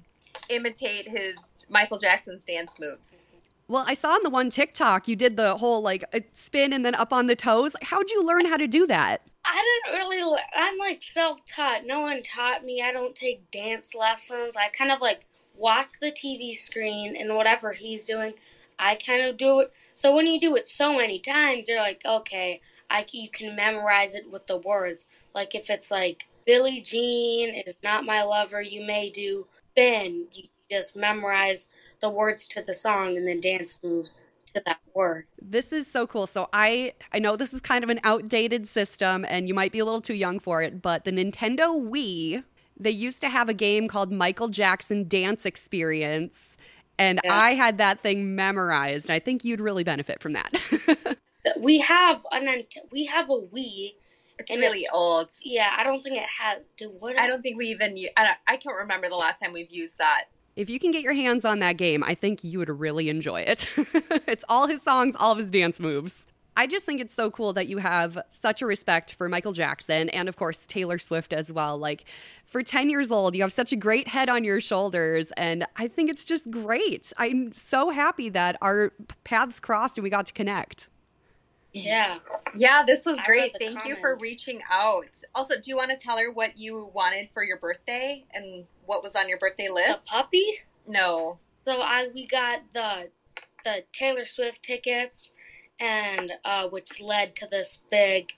imitate 0.48 1.08
his 1.08 1.36
Michael 1.68 1.98
Jackson's 1.98 2.44
dance 2.44 2.72
moves. 2.80 3.22
Well, 3.68 3.84
I 3.86 3.94
saw 3.94 4.12
on 4.12 4.20
the 4.22 4.30
one 4.30 4.50
TikTok 4.50 5.08
you 5.08 5.16
did 5.16 5.36
the 5.36 5.56
whole 5.56 5.82
like 5.82 6.04
uh, 6.14 6.20
spin 6.32 6.72
and 6.72 6.84
then 6.84 6.94
up 6.94 7.12
on 7.12 7.26
the 7.26 7.36
toes. 7.36 7.76
How'd 7.82 8.10
you 8.10 8.22
learn 8.22 8.46
how 8.46 8.56
to 8.56 8.66
do 8.66 8.86
that? 8.86 9.22
I 9.44 9.80
didn't 9.86 9.98
really. 9.98 10.40
I'm 10.56 10.78
like 10.78 11.02
self-taught. 11.02 11.86
No 11.86 12.00
one 12.00 12.22
taught 12.22 12.64
me. 12.64 12.82
I 12.82 12.92
don't 12.92 13.14
take 13.14 13.50
dance 13.50 13.94
lessons. 13.94 14.56
I 14.56 14.68
kind 14.68 14.90
of 14.90 15.00
like 15.00 15.26
watch 15.56 15.92
the 16.00 16.12
TV 16.12 16.56
screen 16.56 17.16
and 17.16 17.34
whatever 17.34 17.72
he's 17.72 18.04
doing, 18.04 18.34
I 18.78 18.96
kind 18.96 19.24
of 19.24 19.36
do 19.36 19.60
it. 19.60 19.72
So 19.94 20.14
when 20.14 20.26
you 20.26 20.40
do 20.40 20.56
it 20.56 20.68
so 20.68 20.96
many 20.96 21.18
times, 21.18 21.68
you're 21.68 21.80
like, 21.80 22.02
okay, 22.04 22.60
I 22.94 23.04
c- 23.04 23.22
you 23.22 23.28
can 23.28 23.56
memorize 23.56 24.14
it 24.14 24.30
with 24.30 24.46
the 24.46 24.58
words. 24.58 25.06
Like 25.34 25.56
if 25.56 25.68
it's 25.68 25.90
like 25.90 26.28
Billie 26.46 26.80
Jean 26.80 27.54
is 27.66 27.74
not 27.82 28.04
my 28.04 28.22
lover, 28.22 28.62
you 28.62 28.86
may 28.86 29.10
do 29.10 29.48
spin. 29.72 30.26
You 30.32 30.44
just 30.70 30.94
memorize 30.94 31.66
the 32.00 32.08
words 32.08 32.46
to 32.48 32.62
the 32.62 32.72
song 32.72 33.16
and 33.16 33.26
then 33.26 33.40
dance 33.40 33.80
moves 33.82 34.14
to 34.54 34.62
that 34.64 34.78
word. 34.94 35.26
This 35.42 35.72
is 35.72 35.90
so 35.90 36.06
cool. 36.06 36.28
So 36.28 36.48
I 36.52 36.92
I 37.12 37.18
know 37.18 37.36
this 37.36 37.52
is 37.52 37.60
kind 37.60 37.82
of 37.82 37.90
an 37.90 37.98
outdated 38.04 38.68
system 38.68 39.24
and 39.28 39.48
you 39.48 39.54
might 39.54 39.72
be 39.72 39.80
a 39.80 39.84
little 39.84 40.00
too 40.00 40.14
young 40.14 40.38
for 40.38 40.62
it, 40.62 40.80
but 40.80 41.04
the 41.04 41.10
Nintendo 41.10 41.76
Wii, 41.76 42.44
they 42.78 42.90
used 42.92 43.20
to 43.22 43.28
have 43.28 43.48
a 43.48 43.54
game 43.54 43.88
called 43.88 44.12
Michael 44.12 44.48
Jackson 44.48 45.08
Dance 45.08 45.44
Experience. 45.44 46.56
And 46.96 47.20
Yeah. 47.24 47.34
I 47.34 47.54
had 47.54 47.78
that 47.78 48.04
thing 48.04 48.36
memorized. 48.36 49.10
I 49.10 49.18
think 49.18 49.44
you'd 49.44 49.60
really 49.60 49.82
benefit 49.82 50.22
from 50.22 50.34
that. 50.34 51.18
We 51.58 51.80
have 51.80 52.24
an 52.32 52.64
we 52.90 53.04
have 53.06 53.30
a 53.30 53.38
Wii. 53.40 53.94
It's 54.38 54.50
And 54.50 54.60
really 54.60 54.80
it's- 54.80 54.90
old. 54.92 55.28
Yeah, 55.42 55.74
I 55.78 55.84
don't 55.84 56.00
think 56.02 56.16
it 56.16 56.26
has. 56.40 56.66
Do 56.76 56.90
what? 56.98 57.18
I 57.18 57.26
don't 57.26 57.42
think 57.42 57.56
we 57.56 57.66
even. 57.68 57.96
u- 57.96 58.08
I, 58.16 58.24
don't, 58.24 58.36
I 58.48 58.56
can't 58.56 58.76
remember 58.76 59.08
the 59.08 59.14
last 59.16 59.40
time 59.40 59.52
we've 59.52 59.70
used 59.70 59.96
that. 59.98 60.24
if 60.56 60.68
you 60.68 60.78
can 60.80 60.90
get 60.90 61.02
your 61.02 61.12
hands 61.12 61.44
on 61.44 61.60
that 61.60 61.76
game, 61.76 62.02
I 62.02 62.14
think 62.16 62.42
you 62.42 62.58
would 62.58 62.68
really 62.68 63.08
enjoy 63.08 63.42
it. 63.42 63.66
it's 64.26 64.44
all 64.48 64.66
his 64.66 64.82
songs, 64.82 65.14
all 65.18 65.30
of 65.32 65.38
his 65.38 65.50
dance 65.52 65.78
moves. 65.78 66.26
I 66.56 66.68
just 66.68 66.84
think 66.86 67.00
it's 67.00 67.12
so 67.14 67.32
cool 67.32 67.52
that 67.54 67.66
you 67.66 67.78
have 67.78 68.16
such 68.30 68.62
a 68.62 68.66
respect 68.66 69.12
for 69.14 69.28
Michael 69.28 69.52
Jackson 69.52 70.08
and, 70.10 70.28
of 70.28 70.36
course, 70.36 70.64
Taylor 70.68 70.98
Swift 70.98 71.32
as 71.32 71.52
well. 71.52 71.76
Like, 71.78 72.04
for 72.46 72.62
10 72.62 72.88
years 72.90 73.10
old, 73.10 73.34
you 73.34 73.42
have 73.42 73.52
such 73.52 73.72
a 73.72 73.76
great 73.76 74.06
head 74.06 74.28
on 74.28 74.44
your 74.44 74.60
shoulders. 74.60 75.32
And 75.36 75.66
I 75.76 75.88
think 75.88 76.08
it's 76.08 76.24
just 76.24 76.48
great. 76.52 77.12
I'm 77.18 77.50
so 77.50 77.90
happy 77.90 78.28
that 78.28 78.56
our 78.62 78.92
paths 79.24 79.58
crossed 79.58 79.98
and 79.98 80.04
we 80.04 80.10
got 80.10 80.26
to 80.26 80.32
connect. 80.32 80.88
Yeah. 81.74 82.18
Yeah, 82.56 82.84
this 82.86 83.04
was 83.04 83.20
great. 83.26 83.52
Thank 83.58 83.84
you 83.84 83.96
for 83.96 84.16
reaching 84.20 84.60
out. 84.70 85.08
Also, 85.34 85.54
do 85.56 85.62
you 85.66 85.76
want 85.76 85.90
to 85.90 85.96
tell 85.96 86.16
her 86.18 86.30
what 86.32 86.56
you 86.56 86.90
wanted 86.94 87.28
for 87.34 87.42
your 87.42 87.58
birthday 87.58 88.24
and 88.32 88.64
what 88.86 89.02
was 89.02 89.14
on 89.16 89.28
your 89.28 89.38
birthday 89.38 89.68
list? 89.68 90.02
The 90.04 90.06
puppy. 90.06 90.46
No. 90.86 91.40
So 91.64 91.80
I 91.80 92.08
we 92.14 92.26
got 92.26 92.60
the 92.72 93.08
the 93.64 93.82
Taylor 93.92 94.24
Swift 94.24 94.62
tickets, 94.62 95.32
and 95.80 96.32
uh, 96.44 96.68
which 96.68 97.00
led 97.00 97.34
to 97.36 97.48
this 97.50 97.82
big 97.90 98.32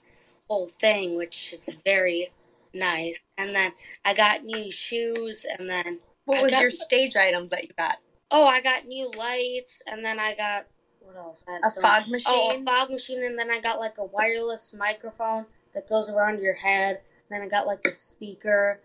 whole 0.49 0.69
thing, 0.69 1.15
which 1.17 1.53
is 1.53 1.77
very 1.85 2.31
nice. 2.73 3.19
And 3.37 3.53
then 3.55 3.73
I 4.03 4.13
got 4.13 4.45
new 4.45 4.71
shoes, 4.71 5.45
and 5.59 5.69
then 5.69 5.99
What 6.25 6.39
I 6.39 6.41
was 6.43 6.51
got- 6.53 6.61
your 6.61 6.71
stage 6.71 7.15
items 7.15 7.51
that 7.51 7.63
you 7.63 7.69
got? 7.77 7.97
oh, 8.31 8.45
I 8.45 8.61
got 8.61 8.85
new 8.85 9.09
lights, 9.17 9.81
and 9.87 10.03
then 10.03 10.19
I 10.19 10.35
got 10.35 10.65
what 11.07 11.15
else? 11.15 11.43
A 11.63 11.69
some- 11.69 11.83
fog 11.83 12.07
machine. 12.07 12.33
Oh, 12.35 12.59
a 12.59 12.63
fog 12.63 12.89
machine, 12.89 13.23
and 13.23 13.37
then 13.39 13.49
I 13.49 13.59
got 13.61 13.79
like 13.79 13.97
a 13.97 14.03
wireless 14.05 14.73
microphone 14.77 15.45
that 15.73 15.87
goes 15.87 16.09
around 16.09 16.41
your 16.41 16.53
head. 16.55 17.01
And 17.29 17.41
Then 17.41 17.41
I 17.41 17.49
got 17.49 17.65
like 17.65 17.79
a 17.85 17.91
speaker. 17.91 18.81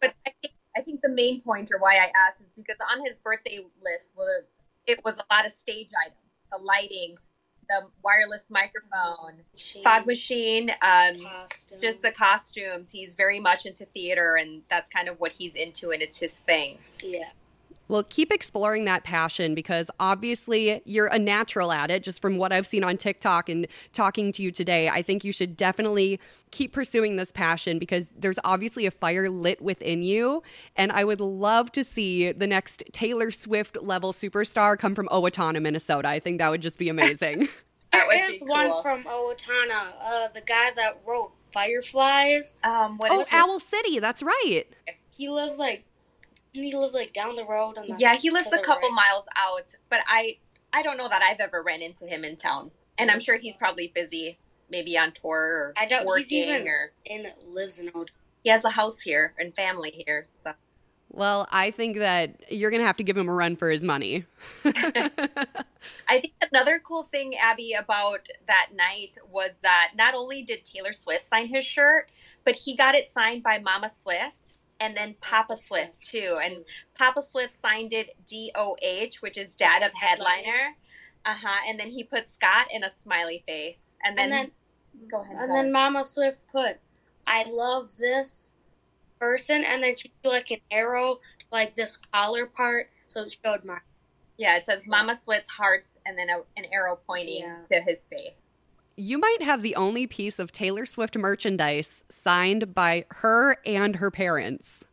But 0.00 0.14
I 0.26 0.32
think, 0.40 0.54
I 0.76 0.80
think 0.82 1.00
the 1.02 1.08
main 1.08 1.40
point 1.42 1.70
or 1.72 1.78
why 1.78 1.94
I 1.96 2.06
asked 2.26 2.40
is 2.40 2.48
because 2.56 2.76
on 2.90 3.04
his 3.06 3.18
birthday 3.18 3.58
list, 3.58 4.06
well, 4.16 4.26
there- 4.26 4.44
it 4.86 5.04
was 5.04 5.16
a 5.18 5.24
lot 5.34 5.46
of 5.46 5.52
stage 5.52 5.88
items: 6.04 6.16
the 6.50 6.58
lighting, 6.58 7.16
the 7.68 7.88
wireless 8.02 8.42
microphone, 8.50 9.44
Machine, 9.52 9.84
fog 9.84 10.06
machine, 10.06 10.70
um, 10.82 11.16
just 11.80 12.02
the 12.02 12.10
costumes. 12.10 12.90
He's 12.90 13.14
very 13.14 13.38
much 13.38 13.64
into 13.64 13.84
theater, 13.86 14.34
and 14.36 14.62
that's 14.68 14.90
kind 14.90 15.08
of 15.08 15.20
what 15.20 15.32
he's 15.32 15.54
into, 15.54 15.92
and 15.92 16.02
it's 16.02 16.18
his 16.18 16.34
thing. 16.38 16.78
yeah. 17.02 17.30
Well, 17.88 18.04
keep 18.08 18.32
exploring 18.32 18.84
that 18.86 19.04
passion 19.04 19.54
because 19.54 19.90
obviously 20.00 20.80
you're 20.84 21.06
a 21.06 21.18
natural 21.18 21.72
at 21.72 21.90
it. 21.90 22.02
Just 22.02 22.20
from 22.22 22.36
what 22.38 22.52
I've 22.52 22.66
seen 22.66 22.84
on 22.84 22.96
TikTok 22.96 23.48
and 23.48 23.66
talking 23.92 24.32
to 24.32 24.42
you 24.42 24.50
today, 24.50 24.88
I 24.88 25.02
think 25.02 25.24
you 25.24 25.32
should 25.32 25.56
definitely 25.56 26.20
keep 26.50 26.72
pursuing 26.72 27.16
this 27.16 27.32
passion 27.32 27.78
because 27.78 28.12
there's 28.16 28.38
obviously 28.44 28.86
a 28.86 28.90
fire 28.90 29.28
lit 29.28 29.60
within 29.60 30.02
you. 30.02 30.42
And 30.76 30.92
I 30.92 31.04
would 31.04 31.20
love 31.20 31.72
to 31.72 31.82
see 31.84 32.32
the 32.32 32.46
next 32.46 32.84
Taylor 32.92 33.30
Swift 33.30 33.82
level 33.82 34.12
superstar 34.12 34.78
come 34.78 34.94
from 34.94 35.08
Owatonna, 35.08 35.60
Minnesota. 35.60 36.08
I 36.08 36.20
think 36.20 36.38
that 36.38 36.50
would 36.50 36.62
just 36.62 36.78
be 36.78 36.88
amazing. 36.88 37.48
That 37.92 38.06
would 38.06 38.16
There 38.16 38.24
is 38.24 38.40
be 38.40 38.46
one 38.46 38.82
from 38.82 39.04
Owatonna, 39.04 39.92
uh, 40.02 40.28
the 40.32 40.40
guy 40.40 40.70
that 40.76 41.02
wrote 41.06 41.32
Fireflies. 41.52 42.56
Um, 42.64 42.96
what 42.96 43.10
oh, 43.10 43.20
is 43.20 43.26
Owl 43.30 43.60
City. 43.60 43.98
That's 43.98 44.22
right. 44.22 44.64
He 45.10 45.28
lives 45.28 45.58
like, 45.58 45.84
doesn't 46.52 46.64
he 46.66 46.76
live 46.76 46.92
like 46.92 47.12
down 47.12 47.36
the 47.36 47.44
road? 47.44 47.78
On 47.78 47.86
the, 47.86 47.96
Yeah, 47.98 48.16
he 48.16 48.30
lives 48.30 48.48
a 48.52 48.58
couple 48.58 48.88
right? 48.90 48.94
miles 48.94 49.24
out, 49.36 49.74
but 49.88 50.00
I 50.06 50.38
I 50.72 50.82
don't 50.82 50.96
know 50.96 51.08
that 51.08 51.22
I've 51.22 51.40
ever 51.40 51.62
ran 51.62 51.82
into 51.82 52.06
him 52.06 52.24
in 52.24 52.36
town. 52.36 52.70
And 52.98 53.10
I'm 53.10 53.20
sure 53.20 53.36
he's 53.36 53.56
probably 53.56 53.88
busy, 53.94 54.38
maybe 54.70 54.96
on 54.96 55.12
tour 55.12 55.38
or 55.38 55.72
I 55.76 55.86
don't- 55.86 56.00
he's 56.00 56.08
working 56.08 56.48
even- 56.48 56.68
or 56.68 56.92
And 57.06 57.32
lives 57.46 57.78
in 57.78 57.88
Owatonna. 57.90 58.08
he 58.42 58.50
has 58.50 58.64
a 58.64 58.70
house 58.70 59.00
here 59.00 59.34
and 59.38 59.54
family 59.54 60.02
here. 60.06 60.26
So 60.44 60.54
Well, 61.10 61.46
I 61.50 61.70
think 61.70 61.98
that 61.98 62.50
you're 62.52 62.70
going 62.70 62.80
to 62.80 62.86
have 62.86 62.96
to 62.98 63.02
give 63.04 63.16
him 63.18 63.28
a 63.28 63.34
run 63.34 63.56
for 63.56 63.68
his 63.70 63.82
money. 63.82 64.24
I 64.64 66.20
think 66.20 66.32
another 66.50 66.78
cool 66.78 67.02
thing, 67.04 67.36
Abbey, 67.36 67.72
about 67.74 68.28
that 68.46 68.68
night 68.74 69.18
was 69.30 69.50
that 69.62 69.92
not 69.94 70.14
only 70.14 70.42
did 70.42 70.64
Taylor 70.64 70.92
Swift 70.94 71.26
sign 71.26 71.48
his 71.48 71.64
shirt, 71.66 72.10
but 72.44 72.56
he 72.56 72.74
got 72.76 72.94
it 72.94 73.10
signed 73.10 73.42
by 73.42 73.58
Mama 73.58 73.88
Swift 73.90 74.56
and 74.82 74.96
then 74.96 75.14
Papa 75.20 75.56
Swift 75.56 76.04
too. 76.10 76.36
And 76.44 76.64
Papa 76.98 77.22
Swift 77.22 77.54
signed 77.58 77.92
it 77.92 78.10
D 78.26 78.50
O 78.54 78.76
H, 78.82 79.22
which 79.22 79.38
is 79.38 79.54
Dad 79.54 79.82
of 79.82 79.92
Headliner. 79.94 80.76
Uh 81.24 81.34
huh. 81.42 81.60
And 81.68 81.78
then 81.80 81.88
he 81.90 82.02
put 82.04 82.28
Scott 82.28 82.66
in 82.72 82.82
a 82.84 82.90
smiley 82.90 83.44
face. 83.46 83.78
And 84.04 84.18
then, 84.18 84.32
And 84.32 84.50
then 84.50 85.08
go 85.10 85.20
ahead. 85.22 85.36
and 85.36 85.48
Tyler. 85.48 85.62
then 85.62 85.72
Mama 85.72 86.04
Swift 86.04 86.38
put, 86.50 86.76
"I 87.26 87.44
love 87.48 87.96
this 87.96 88.54
person," 89.20 89.62
and 89.64 89.82
then 89.82 89.96
she 89.96 90.12
put 90.22 90.32
like 90.32 90.50
an 90.50 90.58
arrow 90.70 91.20
to 91.38 91.46
like 91.52 91.74
this 91.76 91.96
collar 92.12 92.46
part, 92.46 92.90
so 93.06 93.22
it 93.22 93.36
showed 93.44 93.64
my. 93.64 93.78
yeah, 94.36 94.56
it 94.56 94.66
says 94.66 94.88
Mama 94.88 95.14
Swift's 95.22 95.50
hearts 95.50 95.90
and 96.04 96.18
then 96.18 96.28
a, 96.28 96.38
an 96.56 96.64
arrow 96.72 96.98
pointing 97.06 97.42
Yeah. 97.42 97.62
to 97.70 97.80
his 97.88 97.98
face. 98.10 98.32
You 98.96 99.18
might 99.18 99.42
have 99.42 99.62
the 99.62 99.76
only 99.76 100.06
piece 100.06 100.38
of 100.38 100.52
Taylor 100.52 100.86
Swift 100.86 101.16
merchandise 101.16 102.04
signed 102.08 102.74
by 102.74 103.06
her 103.08 103.56
and 103.64 103.96
her 103.96 104.10
parents. 104.10 104.84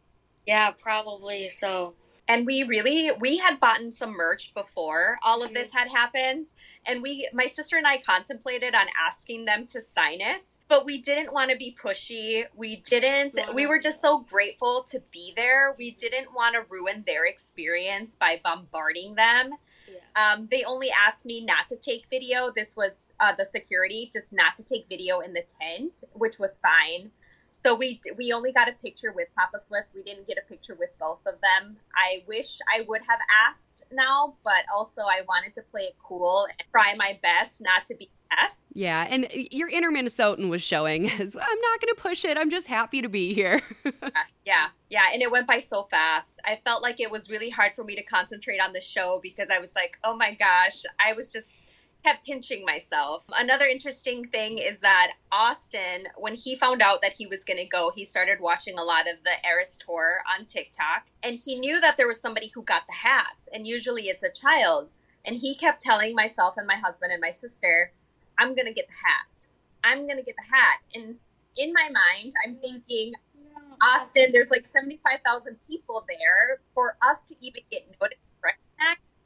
Yeah, 0.47 0.71
probably. 0.71 1.49
So 1.49 1.95
and 2.29 2.45
we 2.45 2.63
really 2.63 3.11
we 3.19 3.37
had 3.37 3.59
bought 3.59 3.81
some 3.93 4.11
merch 4.11 4.53
before 4.53 5.17
all 5.23 5.43
of 5.43 5.53
this 5.53 5.73
had 5.73 5.89
happened 5.89 6.47
and 6.85 7.01
we 7.01 7.27
my 7.33 7.47
sister 7.47 7.75
and 7.75 7.87
i 7.87 7.97
contemplated 7.97 8.73
on 8.73 8.85
asking 8.97 9.43
them 9.43 9.65
to 9.65 9.81
sign 9.95 10.21
it 10.21 10.43
but 10.69 10.85
we 10.85 10.99
didn't 10.99 11.33
want 11.33 11.49
to 11.51 11.57
be 11.57 11.75
pushy 11.83 12.45
we 12.55 12.77
didn't 12.77 13.37
we 13.53 13.65
were 13.65 13.79
just 13.79 13.99
so 13.99 14.19
grateful 14.19 14.83
to 14.83 15.01
be 15.11 15.33
there 15.35 15.75
we 15.77 15.91
didn't 15.91 16.33
want 16.33 16.53
to 16.53 16.61
ruin 16.69 17.03
their 17.05 17.25
experience 17.25 18.15
by 18.15 18.39
bombarding 18.43 19.15
them 19.15 19.51
yeah. 19.91 20.33
um, 20.33 20.47
they 20.51 20.63
only 20.63 20.89
asked 20.91 21.25
me 21.25 21.43
not 21.43 21.67
to 21.67 21.75
take 21.75 22.05
video 22.09 22.51
this 22.55 22.69
was 22.77 22.91
uh, 23.19 23.33
the 23.37 23.45
security 23.51 24.09
just 24.13 24.27
not 24.31 24.55
to 24.55 24.63
take 24.63 24.87
video 24.89 25.19
in 25.19 25.33
the 25.33 25.43
tent 25.59 25.93
which 26.13 26.39
was 26.39 26.51
fine 26.61 27.11
so 27.63 27.75
we 27.75 28.01
we 28.17 28.31
only 28.31 28.51
got 28.51 28.69
a 28.69 28.73
picture 28.73 29.11
with 29.11 29.27
Papa 29.37 29.59
Swift. 29.67 29.87
We 29.93 30.01
didn't 30.03 30.27
get 30.27 30.37
a 30.37 30.47
picture 30.47 30.75
with 30.75 30.91
both 30.99 31.19
of 31.25 31.35
them. 31.41 31.77
I 31.93 32.23
wish 32.27 32.57
I 32.73 32.85
would 32.87 33.01
have 33.01 33.19
asked 33.49 33.83
now, 33.91 34.35
but 34.43 34.63
also 34.73 35.01
I 35.01 35.21
wanted 35.27 35.55
to 35.55 35.61
play 35.71 35.81
it 35.83 35.95
cool 36.01 36.45
and 36.45 36.69
try 36.71 36.93
my 36.95 37.19
best 37.21 37.59
not 37.59 37.85
to 37.87 37.95
be 37.95 38.09
pest. 38.29 38.55
Yeah, 38.73 39.07
and 39.09 39.27
your 39.51 39.67
inner 39.67 39.91
Minnesotan 39.91 40.49
was 40.49 40.61
showing 40.61 41.09
as 41.19 41.35
I'm 41.35 41.61
not 41.61 41.81
going 41.81 41.95
to 41.95 42.01
push 42.01 42.23
it. 42.23 42.37
I'm 42.37 42.49
just 42.49 42.67
happy 42.67 43.01
to 43.01 43.09
be 43.09 43.33
here. 43.33 43.61
Yeah, 44.45 44.69
yeah, 44.89 45.03
and 45.13 45.21
it 45.21 45.29
went 45.31 45.45
by 45.45 45.59
so 45.59 45.83
fast. 45.91 46.39
I 46.43 46.59
felt 46.65 46.81
like 46.81 46.99
it 46.99 47.11
was 47.11 47.29
really 47.29 47.51
hard 47.51 47.73
for 47.75 47.83
me 47.83 47.95
to 47.95 48.01
concentrate 48.01 48.57
on 48.59 48.73
the 48.73 48.81
show 48.81 49.19
because 49.21 49.49
I 49.51 49.59
was 49.59 49.75
like, 49.75 49.99
oh 50.03 50.15
my 50.15 50.33
gosh, 50.33 50.85
I 50.99 51.13
was 51.13 51.31
just 51.31 51.47
kept 52.03 52.25
pinching 52.25 52.63
myself. 52.65 53.23
Another 53.37 53.65
interesting 53.65 54.27
thing 54.27 54.57
is 54.57 54.79
that 54.81 55.11
Austin, 55.31 56.07
when 56.17 56.35
he 56.35 56.55
found 56.55 56.81
out 56.81 57.01
that 57.01 57.13
he 57.13 57.25
was 57.27 57.43
going 57.43 57.57
to 57.57 57.65
go, 57.65 57.91
he 57.93 58.05
started 58.05 58.39
watching 58.39 58.77
a 58.77 58.83
lot 58.83 59.07
of 59.07 59.23
the 59.23 59.47
Eras 59.47 59.77
tour 59.77 60.21
on 60.37 60.45
TikTok, 60.45 61.07
and 61.23 61.37
he 61.37 61.59
knew 61.59 61.81
that 61.81 61.97
there 61.97 62.07
was 62.07 62.19
somebody 62.19 62.51
who 62.53 62.61
got 62.61 62.83
the 62.87 62.93
hats, 62.93 63.49
and 63.53 63.67
usually 63.67 64.03
it's 64.03 64.23
a 64.23 64.29
child. 64.29 64.89
And 65.25 65.35
he 65.35 65.53
kept 65.55 65.81
telling 65.81 66.15
myself 66.15 66.55
and 66.57 66.65
my 66.65 66.77
husband 66.77 67.11
and 67.11 67.21
my 67.21 67.31
sister, 67.31 67.91
I'm 68.37 68.55
going 68.55 68.67
to 68.67 68.73
get 68.73 68.87
the 68.87 68.93
hat. 68.93 69.27
I'm 69.83 70.07
going 70.07 70.17
to 70.17 70.23
get 70.23 70.35
the 70.35 70.55
hat. 70.55 70.79
And 70.95 71.15
in 71.57 71.73
my 71.73 71.89
mind, 71.89 72.33
I'm 72.45 72.55
thinking, 72.55 73.13
Austin, 73.81 74.31
there's 74.31 74.49
like 74.49 74.65
75,000 74.71 75.57
people 75.67 76.05
there. 76.07 76.61
For 76.73 76.95
us 77.01 77.17
to 77.27 77.35
even 77.41 77.63
get 77.69 77.85
noticed, 77.99 78.21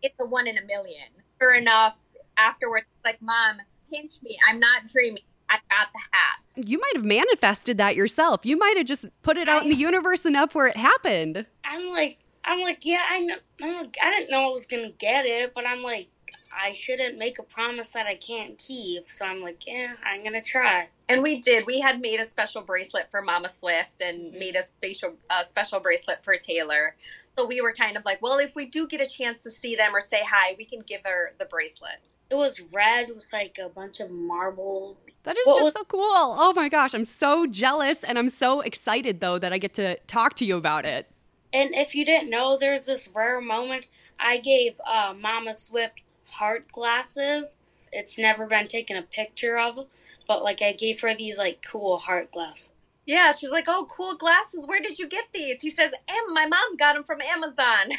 it's 0.02 0.20
a 0.20 0.26
one 0.26 0.48
in 0.48 0.58
a 0.58 0.66
million. 0.66 1.08
Sure 1.40 1.54
enough, 1.54 1.96
afterwards, 2.38 2.86
it's 2.96 3.06
like, 3.06 3.22
Mom, 3.22 3.58
pinch 3.92 4.16
me. 4.24 4.38
I'm 4.50 4.60
not 4.60 4.88
dreaming. 4.92 5.24
I 5.50 5.58
got 5.70 5.88
the 5.94 6.00
hat. 6.12 6.66
you 6.68 6.80
might 6.80 6.94
have 6.96 7.06
manifested 7.06 7.78
that 7.78 7.96
yourself. 7.96 8.46
You 8.46 8.58
might 8.58 8.76
have 8.78 8.88
just 8.88 9.06
put 9.22 9.38
it 9.38 9.48
out 9.48 9.64
in 9.64 9.70
the 9.70 9.76
universe 9.76 10.26
enough 10.26 10.56
where 10.56 10.68
it 10.68 10.78
happened. 10.78 11.46
I'm 11.64 11.90
like, 11.90 12.18
I'm 12.46 12.62
like, 12.62 12.86
yeah, 12.86 13.02
I 13.10 13.20
know. 13.20 13.36
I'm 13.62 13.76
like, 13.84 13.98
I 14.02 14.10
didn't 14.10 14.32
know 14.32 14.50
I 14.50 14.52
was 14.52 14.66
gonna 14.66 14.92
get 14.92 15.26
it, 15.26 15.54
but 15.54 15.66
I'm 15.68 15.84
like, 15.84 16.08
I 16.52 16.72
shouldn't 16.74 17.18
make 17.18 17.40
a 17.40 17.44
promise 17.44 17.90
that 17.92 18.06
I 18.08 18.16
can't 18.16 18.58
keep. 18.58 19.10
So 19.10 19.26
I'm 19.26 19.42
like, 19.42 19.66
yeah, 19.68 19.94
I'm 20.06 20.24
gonna 20.24 20.42
try. 20.42 20.90
And 21.10 21.22
we 21.22 21.40
did. 21.40 21.66
We 21.68 21.80
had 21.80 22.02
made 22.02 22.20
a 22.20 22.26
special 22.26 22.62
bracelet 22.62 23.10
for 23.12 23.22
Mama 23.22 23.50
Swift 23.50 24.02
and 24.02 24.34
made 24.34 24.56
a 24.56 24.64
special 24.64 25.14
a 25.30 25.46
special 25.46 25.80
bracelet 25.80 26.24
for 26.24 26.36
Taylor. 26.38 26.96
So 27.38 27.46
we 27.48 27.62
were 27.62 27.74
kind 27.74 27.98
of 27.98 28.06
like, 28.06 28.22
well, 28.22 28.38
if 28.40 28.56
we 28.56 28.66
do 28.66 28.88
get 28.88 29.02
a 29.02 29.08
chance 29.08 29.44
to 29.44 29.52
see 29.52 29.76
them 29.76 29.96
or 29.96 30.02
say 30.02 30.22
hi, 30.28 30.56
we 30.58 30.66
can 30.66 30.82
give 30.82 31.02
her 31.04 31.34
the 31.40 31.46
bracelet. 31.46 32.00
It 32.30 32.36
was 32.36 32.62
red 32.74 33.10
with 33.14 33.28
like 33.32 33.58
a 33.64 33.70
bunch 33.70 34.00
of 34.00 34.10
marble. 34.10 34.98
That 35.24 35.38
is 35.38 35.46
What 35.46 35.58
just 35.58 35.66
was- 35.66 35.74
so 35.74 35.84
cool. 35.86 36.02
Oh 36.04 36.54
my 36.56 36.70
gosh, 36.70 36.94
I'm 36.94 37.06
so 37.06 37.46
jealous 37.46 38.04
and 38.04 38.18
I'm 38.18 38.30
so 38.30 38.62
excited 38.62 39.20
though 39.20 39.40
that 39.40 39.54
I 39.54 39.58
get 39.58 39.74
to 39.76 39.98
talk 40.08 40.36
to 40.38 40.46
you 40.46 40.58
about 40.58 40.86
it. 40.86 41.10
And 41.54 41.76
if 41.76 41.94
you 41.94 42.04
didn't 42.04 42.30
know, 42.30 42.58
there's 42.58 42.86
this 42.86 43.08
rare 43.08 43.40
moment. 43.40 43.88
I 44.20 44.40
gave 44.40 44.80
uh, 44.86 45.14
Mama 45.20 45.54
Swift 45.54 46.02
heart 46.28 46.72
glasses. 46.72 47.60
It's 47.92 48.18
never 48.18 48.48
been 48.48 48.68
taken 48.68 48.98
a 48.98 49.04
picture 49.04 49.60
of, 49.60 49.86
but 50.28 50.44
like 50.44 50.64
I 50.64 50.72
gave 50.74 51.02
her 51.02 51.14
these 51.14 51.38
like 51.38 51.64
cool 51.70 51.98
heart 52.00 52.32
glasses. 52.32 52.72
Yeah, 53.06 53.32
she's 53.34 53.50
like, 53.50 53.66
oh, 53.68 53.86
cool 53.90 54.16
glasses. 54.16 54.66
Where 54.66 54.80
did 54.80 54.98
you 54.98 55.08
get 55.08 55.26
these? 55.34 55.62
He 55.62 55.70
says, 55.70 55.92
Em, 56.08 56.34
my 56.34 56.46
mom 56.46 56.78
got 56.78 56.94
them 56.94 57.04
from 57.04 57.22
Amazon. 57.22 57.92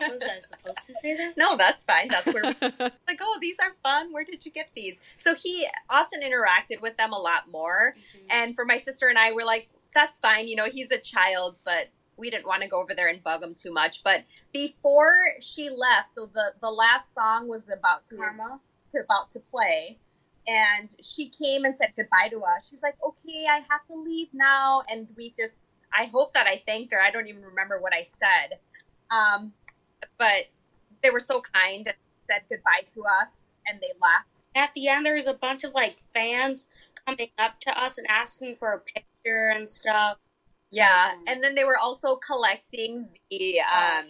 Was 0.00 0.20
I 0.22 0.40
supposed 0.40 0.86
to 0.86 0.94
say 0.94 1.16
that? 1.16 1.34
no, 1.36 1.56
that's 1.56 1.84
fine. 1.84 2.08
That's 2.08 2.26
where 2.32 2.42
like, 2.80 3.20
oh, 3.20 3.38
these 3.40 3.56
are 3.60 3.74
fun. 3.82 4.12
Where 4.12 4.24
did 4.24 4.44
you 4.44 4.50
get 4.50 4.70
these? 4.74 4.96
So 5.18 5.34
he, 5.34 5.68
Austin 5.88 6.22
interacted 6.22 6.80
with 6.80 6.96
them 6.96 7.12
a 7.12 7.18
lot 7.18 7.50
more. 7.50 7.94
Mm-hmm. 7.96 8.26
And 8.30 8.56
for 8.56 8.64
my 8.64 8.78
sister 8.78 9.06
and 9.06 9.18
I, 9.18 9.32
we're 9.32 9.46
like, 9.46 9.68
that's 9.94 10.18
fine. 10.18 10.48
You 10.48 10.56
know, 10.56 10.68
he's 10.68 10.90
a 10.90 10.98
child, 10.98 11.56
but 11.64 11.88
we 12.16 12.30
didn't 12.30 12.46
want 12.46 12.62
to 12.62 12.68
go 12.68 12.82
over 12.82 12.94
there 12.94 13.08
and 13.08 13.22
bug 13.22 13.42
him 13.42 13.54
too 13.54 13.72
much. 13.72 14.02
But 14.02 14.24
before 14.52 15.14
she 15.40 15.70
left, 15.70 16.14
so 16.16 16.28
the, 16.32 16.52
the 16.60 16.70
last 16.70 17.06
song 17.14 17.48
was 17.48 17.62
about 17.72 18.08
to, 18.10 18.16
Karma. 18.16 18.60
to 18.92 19.02
about 19.02 19.32
to 19.34 19.40
play. 19.52 19.98
And 20.48 20.88
she 21.02 21.28
came 21.28 21.66
and 21.66 21.74
said 21.76 21.92
goodbye 21.94 22.28
to 22.30 22.38
us. 22.38 22.64
She's 22.70 22.82
like, 22.82 22.96
okay, 23.06 23.44
I 23.50 23.58
have 23.68 23.86
to 23.88 24.02
leave 24.02 24.28
now. 24.32 24.82
And 24.88 25.06
we 25.14 25.34
just, 25.38 25.52
I 25.92 26.06
hope 26.06 26.32
that 26.32 26.46
I 26.46 26.62
thanked 26.66 26.92
her. 26.92 27.00
I 27.00 27.10
don't 27.10 27.28
even 27.28 27.44
remember 27.44 27.78
what 27.78 27.92
I 27.92 28.08
said. 28.18 28.58
Um, 29.10 29.52
but 30.18 30.46
they 31.02 31.10
were 31.10 31.20
so 31.20 31.42
kind 31.52 31.86
and 31.86 31.96
said 32.26 32.42
goodbye 32.48 32.86
to 32.94 33.02
us 33.02 33.28
and 33.66 33.78
they 33.80 33.92
left. 34.00 34.28
At 34.54 34.70
the 34.74 34.88
end, 34.88 35.04
there 35.04 35.16
was 35.16 35.26
a 35.26 35.34
bunch 35.34 35.64
of 35.64 35.74
like 35.74 35.98
fans 36.14 36.66
coming 37.06 37.28
up 37.38 37.60
to 37.60 37.78
us 37.78 37.98
and 37.98 38.06
asking 38.08 38.56
for 38.56 38.72
a 38.72 38.80
picture 38.80 39.50
and 39.50 39.68
stuff. 39.68 40.16
Yeah, 40.70 41.12
So, 41.12 41.18
and 41.28 41.42
then 41.44 41.54
they 41.54 41.64
were 41.64 41.78
also 41.78 42.16
collecting 42.16 43.08
the 43.30 43.60
uh, 43.60 44.00
um 44.00 44.06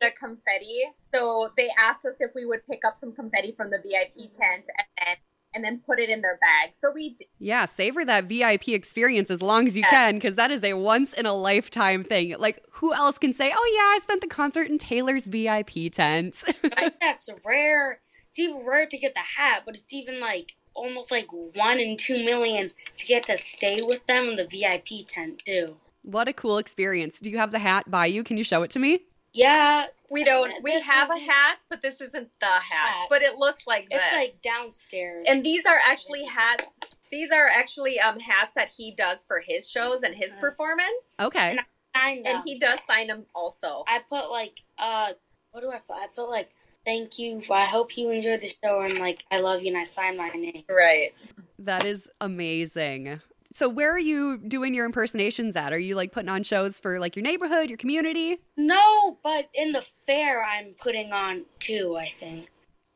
the 0.00 0.10
confetti. 0.18 0.84
So 1.14 1.50
they 1.56 1.68
asked 1.78 2.04
us 2.04 2.14
if 2.20 2.30
we 2.34 2.46
would 2.46 2.66
pick 2.66 2.80
up 2.86 2.98
some 2.98 3.12
confetti 3.12 3.52
from 3.56 3.70
the 3.70 3.78
VIP 3.82 4.30
tent 4.32 4.66
and 4.78 4.86
then 4.98 5.16
and 5.54 5.64
then 5.64 5.80
put 5.84 5.98
it 5.98 6.08
in 6.08 6.20
their 6.20 6.38
bag. 6.40 6.74
So 6.80 6.92
we 6.94 7.16
yeah, 7.38 7.64
savor 7.64 8.04
that 8.04 8.24
VIP 8.24 8.68
experience 8.68 9.30
as 9.30 9.42
long 9.42 9.66
as 9.66 9.76
you 9.76 9.82
can 9.84 10.14
because 10.14 10.36
that 10.36 10.50
is 10.50 10.62
a 10.62 10.74
once 10.74 11.12
in 11.12 11.26
a 11.26 11.32
lifetime 11.32 12.04
thing. 12.04 12.34
Like, 12.38 12.62
who 12.72 12.94
else 12.94 13.18
can 13.18 13.32
say, 13.32 13.52
oh, 13.54 13.72
yeah, 13.74 13.96
I 13.96 14.00
spent 14.02 14.20
the 14.20 14.26
concert 14.26 14.68
in 14.68 14.78
Taylor's 14.78 15.26
VIP 15.26 15.92
tent? 15.92 16.44
I 16.64 16.92
that's 17.00 17.28
rare. 17.44 18.00
It's 18.30 18.38
even 18.38 18.64
rare 18.64 18.86
to 18.86 18.98
get 18.98 19.14
the 19.14 19.20
hat, 19.20 19.62
but 19.66 19.74
it's 19.76 19.92
even 19.92 20.20
like 20.20 20.52
almost 20.74 21.10
like 21.10 21.26
one 21.32 21.78
in 21.78 21.96
two 21.96 22.24
million 22.24 22.70
to 22.96 23.06
get 23.06 23.24
to 23.24 23.36
stay 23.36 23.80
with 23.82 24.06
them 24.06 24.28
in 24.28 24.36
the 24.36 24.46
VIP 24.46 25.06
tent 25.08 25.42
too. 25.44 25.76
what 26.02 26.28
a 26.28 26.32
cool 26.32 26.58
experience. 26.58 27.18
Do 27.18 27.28
you 27.28 27.38
have 27.38 27.50
the 27.50 27.58
hat 27.58 27.90
by 27.90 28.06
you? 28.06 28.22
Can 28.22 28.38
you 28.38 28.44
show 28.44 28.62
it 28.62 28.70
to 28.70 28.78
me? 28.78 29.00
Yeah, 29.32 29.86
We 30.10 30.24
don't. 30.24 30.52
We 30.62 30.80
have 30.80 31.10
a 31.10 31.18
hat, 31.18 31.58
but 31.68 31.82
this 31.82 32.00
isn't 32.00 32.30
the 32.40 32.46
hat. 32.46 32.62
Hat. 32.62 33.06
But 33.08 33.22
it 33.22 33.36
looks 33.36 33.66
like 33.66 33.88
this. 33.90 34.00
it's 34.02 34.12
like 34.12 34.42
downstairs. 34.42 35.26
and 35.28 35.44
these 35.44 35.64
are 35.66 35.78
actually 35.88 36.24
hats. 36.24 36.64
These 37.12 37.30
are 37.32 37.48
actually 37.48 37.98
um 38.00 38.18
hats 38.20 38.54
that 38.54 38.68
he 38.68 38.92
does 38.92 39.18
for 39.26 39.40
his 39.40 39.68
shows 39.68 40.02
and 40.02 40.14
his 40.14 40.32
Mhm. 40.34 40.40
performance, 40.40 41.04
Okay. 41.20 41.50
And 41.50 41.60
Signed 41.96 42.26
and 42.26 42.42
he 42.44 42.58
does 42.58 42.78
sign 42.86 43.08
them 43.08 43.26
also. 43.34 43.84
I 43.88 43.98
put 44.08 44.30
like 44.30 44.60
uh, 44.78 45.12
what 45.52 45.60
do 45.60 45.70
I 45.70 45.78
put? 45.78 45.96
I 45.96 46.06
put 46.14 46.28
like 46.30 46.50
thank 46.84 47.18
you. 47.18 47.42
I 47.50 47.66
hope 47.66 47.96
you 47.96 48.10
enjoyed 48.10 48.40
the 48.40 48.52
show 48.64 48.80
and 48.80 48.98
like 48.98 49.24
I 49.30 49.40
love 49.40 49.62
you 49.62 49.68
and 49.68 49.78
I 49.78 49.84
signed 49.84 50.16
my 50.16 50.28
name. 50.28 50.62
Right. 50.68 51.12
That 51.58 51.84
is 51.84 52.08
amazing. 52.20 53.20
So, 53.52 53.68
where 53.68 53.90
are 53.92 53.98
you 53.98 54.38
doing 54.38 54.74
your 54.74 54.86
impersonations 54.86 55.56
at? 55.56 55.72
Are 55.72 55.78
you 55.78 55.96
like 55.96 56.12
putting 56.12 56.28
on 56.28 56.42
shows 56.44 56.78
for 56.78 57.00
like 57.00 57.16
your 57.16 57.24
neighborhood, 57.24 57.68
your 57.68 57.78
community? 57.78 58.38
No, 58.56 59.18
but 59.22 59.48
in 59.54 59.72
the 59.72 59.84
fair 60.06 60.44
I'm 60.44 60.74
putting 60.80 61.12
on 61.12 61.46
too. 61.58 61.96
I 61.96 62.08
think 62.08 62.48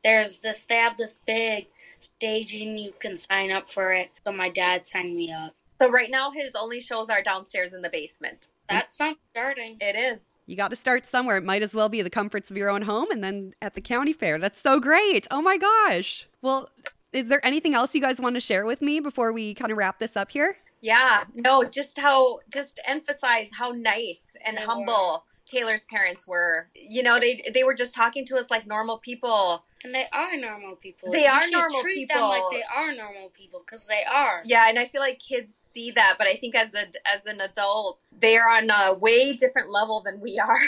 there's 0.03 0.37
this. 0.37 0.61
They 0.61 0.75
have 0.75 0.97
this 0.97 1.19
big 1.25 1.67
staging 1.99 2.77
you 2.77 2.93
can 2.99 3.17
sign 3.17 3.51
up 3.51 3.69
for 3.69 3.91
it. 3.91 4.11
So 4.25 4.31
my 4.31 4.49
dad 4.49 4.87
signed 4.87 5.15
me 5.15 5.31
up. 5.31 5.55
So 5.81 5.89
right 5.89 6.09
now 6.09 6.31
his 6.31 6.55
only 6.55 6.79
shows 6.79 7.09
are 7.09 7.21
downstairs 7.21 7.73
in 7.73 7.81
the 7.81 7.89
basement. 7.89 8.47
That's 8.69 8.99
not 8.99 9.17
starting. 9.31 9.77
It 9.81 9.95
is. 9.95 10.19
You 10.47 10.55
got 10.55 10.69
to 10.69 10.75
start 10.75 11.05
somewhere. 11.05 11.37
It 11.37 11.43
might 11.43 11.63
as 11.63 11.73
well 11.73 11.89
be 11.89 12.01
the 12.01 12.09
comforts 12.09 12.51
of 12.51 12.57
your 12.57 12.69
own 12.69 12.83
home 12.83 13.09
and 13.11 13.23
then 13.23 13.53
at 13.61 13.73
the 13.73 13.81
county 13.81 14.13
fair. 14.13 14.37
That's 14.37 14.61
so 14.61 14.79
great. 14.79 15.27
Oh 15.31 15.41
my 15.41 15.57
gosh. 15.57 16.27
Well, 16.41 16.69
is 17.15 17.29
there 17.29 17.43
anything 17.45 17.73
else 17.73 17.95
you 17.95 18.01
guys 18.01 18.19
want 18.19 18.35
to 18.35 18.41
share 18.41 18.65
with 18.65 18.81
me 18.81 18.99
before 18.99 19.31
we 19.31 19.53
kind 19.53 19.71
of 19.71 19.77
wrap 19.77 19.99
this 19.99 20.17
up 20.17 20.31
here? 20.31 20.57
Yeah, 20.81 21.23
no, 21.33 21.63
just 21.63 21.97
how, 21.97 22.39
just 22.53 22.79
emphasize 22.85 23.49
how 23.57 23.69
nice 23.69 24.35
and 24.45 24.57
They 24.57 24.61
humble 24.61 25.23
Taylor's 25.45 25.85
parents 25.85 26.27
were. 26.27 26.67
You 26.75 27.03
know, 27.03 27.19
they 27.19 27.41
they 27.53 27.63
were 27.63 27.73
just 27.73 27.93
talking 27.93 28.25
to 28.25 28.37
us 28.37 28.49
like 28.49 28.67
normal 28.67 28.97
people. 28.97 29.63
And 29.83 29.93
they 29.93 30.07
are 30.11 30.35
normal 30.35 30.75
people. 30.75 31.11
They 31.11 31.23
You 31.23 31.29
are 31.29 31.43
should 31.43 31.53
normal 31.53 31.81
treat 31.81 32.09
people. 32.09 32.29
them 32.29 32.29
like 32.29 32.43
they 32.51 32.63
are 32.63 32.93
normal 32.93 33.29
people 33.29 33.61
because 33.65 33.85
they 33.87 34.03
are. 34.03 34.41
Yeah, 34.43 34.67
and 34.67 34.77
I 34.79 34.87
feel 34.87 35.01
like 35.01 35.19
kids 35.19 35.55
see 35.71 35.91
that, 35.91 36.15
but 36.17 36.27
I 36.27 36.35
think 36.35 36.55
as 36.55 36.73
a 36.73 36.87
as 37.07 37.25
an 37.25 37.41
adult, 37.41 37.99
they're 38.19 38.49
on 38.49 38.69
a 38.69 38.93
way 38.95 39.33
different 39.33 39.71
level 39.71 40.01
than 40.01 40.19
we 40.19 40.39
are. 40.39 40.59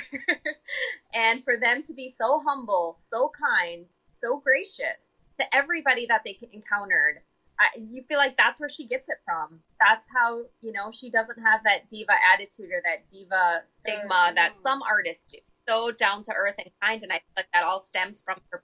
and 1.13 1.43
for 1.43 1.57
them 1.57 1.83
to 1.83 1.93
be 1.93 2.13
so 2.17 2.41
humble, 2.45 2.99
so 3.09 3.31
kind, 3.37 3.85
so 4.21 4.39
gracious 4.39 5.06
to 5.39 5.55
everybody 5.55 6.05
that 6.07 6.21
they 6.23 6.37
encountered, 6.51 7.21
I, 7.59 7.65
you 7.79 8.03
feel 8.03 8.17
like 8.17 8.37
that's 8.37 8.59
where 8.59 8.69
she 8.69 8.85
gets 8.85 9.09
it 9.09 9.17
from. 9.25 9.59
That's 9.79 10.05
how 10.13 10.43
you 10.61 10.71
know 10.71 10.91
she 10.91 11.09
doesn't 11.09 11.41
have 11.41 11.63
that 11.63 11.89
diva 11.89 12.13
attitude 12.33 12.71
or 12.71 12.81
that 12.85 13.09
diva 13.09 13.63
stigma 13.79 14.31
that 14.35 14.53
Mhm. 14.55 14.61
some 14.61 14.81
artists 14.83 15.27
do. 15.27 15.39
So 15.67 15.91
down 15.91 16.23
to 16.25 16.33
earth 16.33 16.55
and 16.59 16.71
kind, 16.81 17.01
and 17.03 17.11
I 17.11 17.15
feel 17.15 17.33
like 17.35 17.47
that 17.53 17.63
all 17.63 17.83
stems 17.83 18.21
from 18.21 18.39
her. 18.51 18.63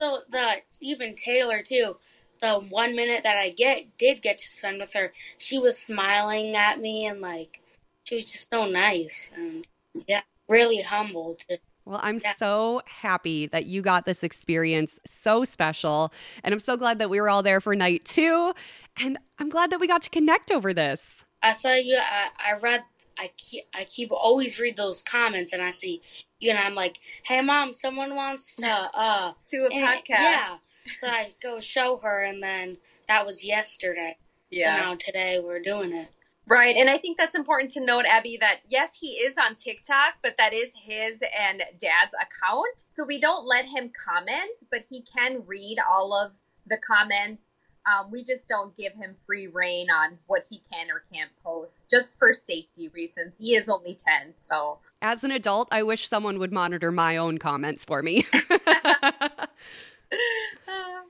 So 0.00 0.18
the 0.30 0.62
even 0.80 1.14
Taylor 1.14 1.62
too. 1.62 1.96
The 2.40 2.58
one 2.58 2.94
minute 2.94 3.22
that 3.22 3.38
I 3.38 3.50
get 3.50 3.96
did 3.96 4.20
get 4.20 4.36
to 4.38 4.46
spend 4.48 4.80
with 4.80 4.92
her, 4.92 5.12
she 5.38 5.58
was 5.58 5.78
smiling 5.78 6.54
at 6.56 6.80
me 6.80 7.06
and 7.06 7.20
like 7.20 7.60
she 8.04 8.16
was 8.16 8.30
just 8.30 8.50
so 8.50 8.66
nice 8.66 9.32
and 9.34 9.66
yeah, 10.06 10.22
really 10.48 10.82
humble 10.82 11.36
too. 11.36 11.56
Well, 11.84 12.00
I'm 12.02 12.18
Yeah. 12.22 12.34
so 12.34 12.80
happy 12.86 13.46
that 13.48 13.66
you 13.66 13.82
got 13.82 14.04
this 14.04 14.22
experience 14.22 14.98
so 15.04 15.44
special. 15.44 16.12
And 16.42 16.52
I'm 16.54 16.60
so 16.60 16.76
glad 16.76 16.98
that 16.98 17.10
we 17.10 17.20
were 17.20 17.28
all 17.28 17.42
there 17.42 17.60
for 17.60 17.74
night 17.76 18.04
two. 18.04 18.54
And 18.96 19.18
I'm 19.38 19.48
glad 19.50 19.70
that 19.70 19.80
we 19.80 19.86
got 19.86 20.02
to 20.02 20.10
connect 20.10 20.50
over 20.50 20.72
this. 20.72 21.24
I 21.42 21.52
saw 21.52 21.74
you. 21.74 21.98
I, 21.98 22.52
I 22.52 22.58
read. 22.58 22.82
I 23.18 23.30
keep. 23.36 23.64
I 23.74 23.84
keep 23.84 24.10
always 24.10 24.58
read 24.58 24.76
those 24.76 25.02
comments, 25.02 25.52
and 25.52 25.62
I 25.62 25.70
see 25.70 26.02
you, 26.40 26.50
and 26.50 26.58
I'm 26.58 26.74
like, 26.74 26.98
"Hey, 27.24 27.40
mom, 27.42 27.72
someone 27.74 28.16
wants 28.16 28.56
to." 28.56 28.66
uh 28.94 29.32
To 29.50 29.56
a 29.58 29.68
and- 29.68 29.86
podcast. 29.86 30.04
Yeah. 30.08 30.56
So 31.00 31.06
I 31.08 31.30
go 31.42 31.60
show 31.60 31.98
her, 31.98 32.22
and 32.24 32.42
then 32.42 32.78
that 33.08 33.24
was 33.26 33.44
yesterday. 33.44 34.16
Yeah. 34.50 34.78
So 34.78 34.82
now 34.84 34.94
today 34.96 35.38
we're 35.38 35.60
doing 35.60 35.92
it. 35.92 36.08
Right. 36.46 36.76
And 36.76 36.90
I 36.90 36.98
think 36.98 37.16
that's 37.16 37.34
important 37.34 37.70
to 37.72 37.80
note, 37.80 38.04
Abbey, 38.06 38.36
that 38.38 38.60
yes, 38.66 38.90
he 39.00 39.12
is 39.12 39.34
on 39.38 39.54
TikTok, 39.54 40.14
but 40.22 40.36
that 40.38 40.52
is 40.52 40.72
his 40.86 41.18
and 41.22 41.62
dad's 41.78 42.14
account. 42.14 42.84
So 42.94 43.04
we 43.04 43.18
don't 43.20 43.46
let 43.46 43.64
him 43.64 43.90
comment, 44.06 44.50
but 44.70 44.84
he 44.88 45.04
can 45.16 45.42
read 45.46 45.78
all 45.88 46.12
of 46.12 46.32
the 46.66 46.76
comments. 46.76 47.42
Um, 47.86 48.10
we 48.10 48.24
just 48.24 48.48
don't 48.48 48.74
give 48.76 48.94
him 48.94 49.14
free 49.26 49.46
reign 49.46 49.90
on 49.90 50.18
what 50.26 50.46
he 50.48 50.62
can 50.72 50.90
or 50.90 51.04
can't 51.12 51.30
post 51.42 51.84
just 51.90 52.08
for 52.18 52.32
safety 52.32 52.88
reasons. 52.88 53.34
He 53.38 53.54
is 53.54 53.68
only 53.68 53.98
10. 54.06 54.34
So 54.48 54.78
As 55.02 55.22
an 55.22 55.30
adult, 55.30 55.68
I 55.70 55.82
wish 55.82 56.08
someone 56.08 56.38
would 56.38 56.52
monitor 56.52 56.90
my 56.90 57.16
own 57.18 57.36
comments 57.38 57.84
for 57.84 58.02
me. 58.02 58.26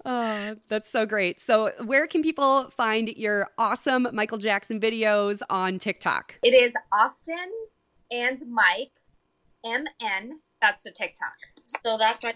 Oh, 0.07 0.57
that's 0.69 0.91
so 0.91 1.07
great. 1.07 1.41
So, 1.41 1.71
where 1.83 2.07
can 2.07 2.23
people 2.23 2.69
find 2.69 3.09
your 3.17 3.49
awesome 3.57 4.07
Michael 4.13 4.37
Jackson 4.37 4.79
videos 4.79 5.41
on 5.49 5.79
TikTok? 5.79 6.39
it 6.43 6.51
is 6.51 6.75
Austin 6.93 7.51
and 8.11 8.39
Mike, 8.47 8.93
MN. 9.65 10.41
That's 10.61 10.83
the 10.83 10.91
TikTok. 10.91 11.33
So 11.83 11.97
that's 11.97 12.23
my. 12.23 12.35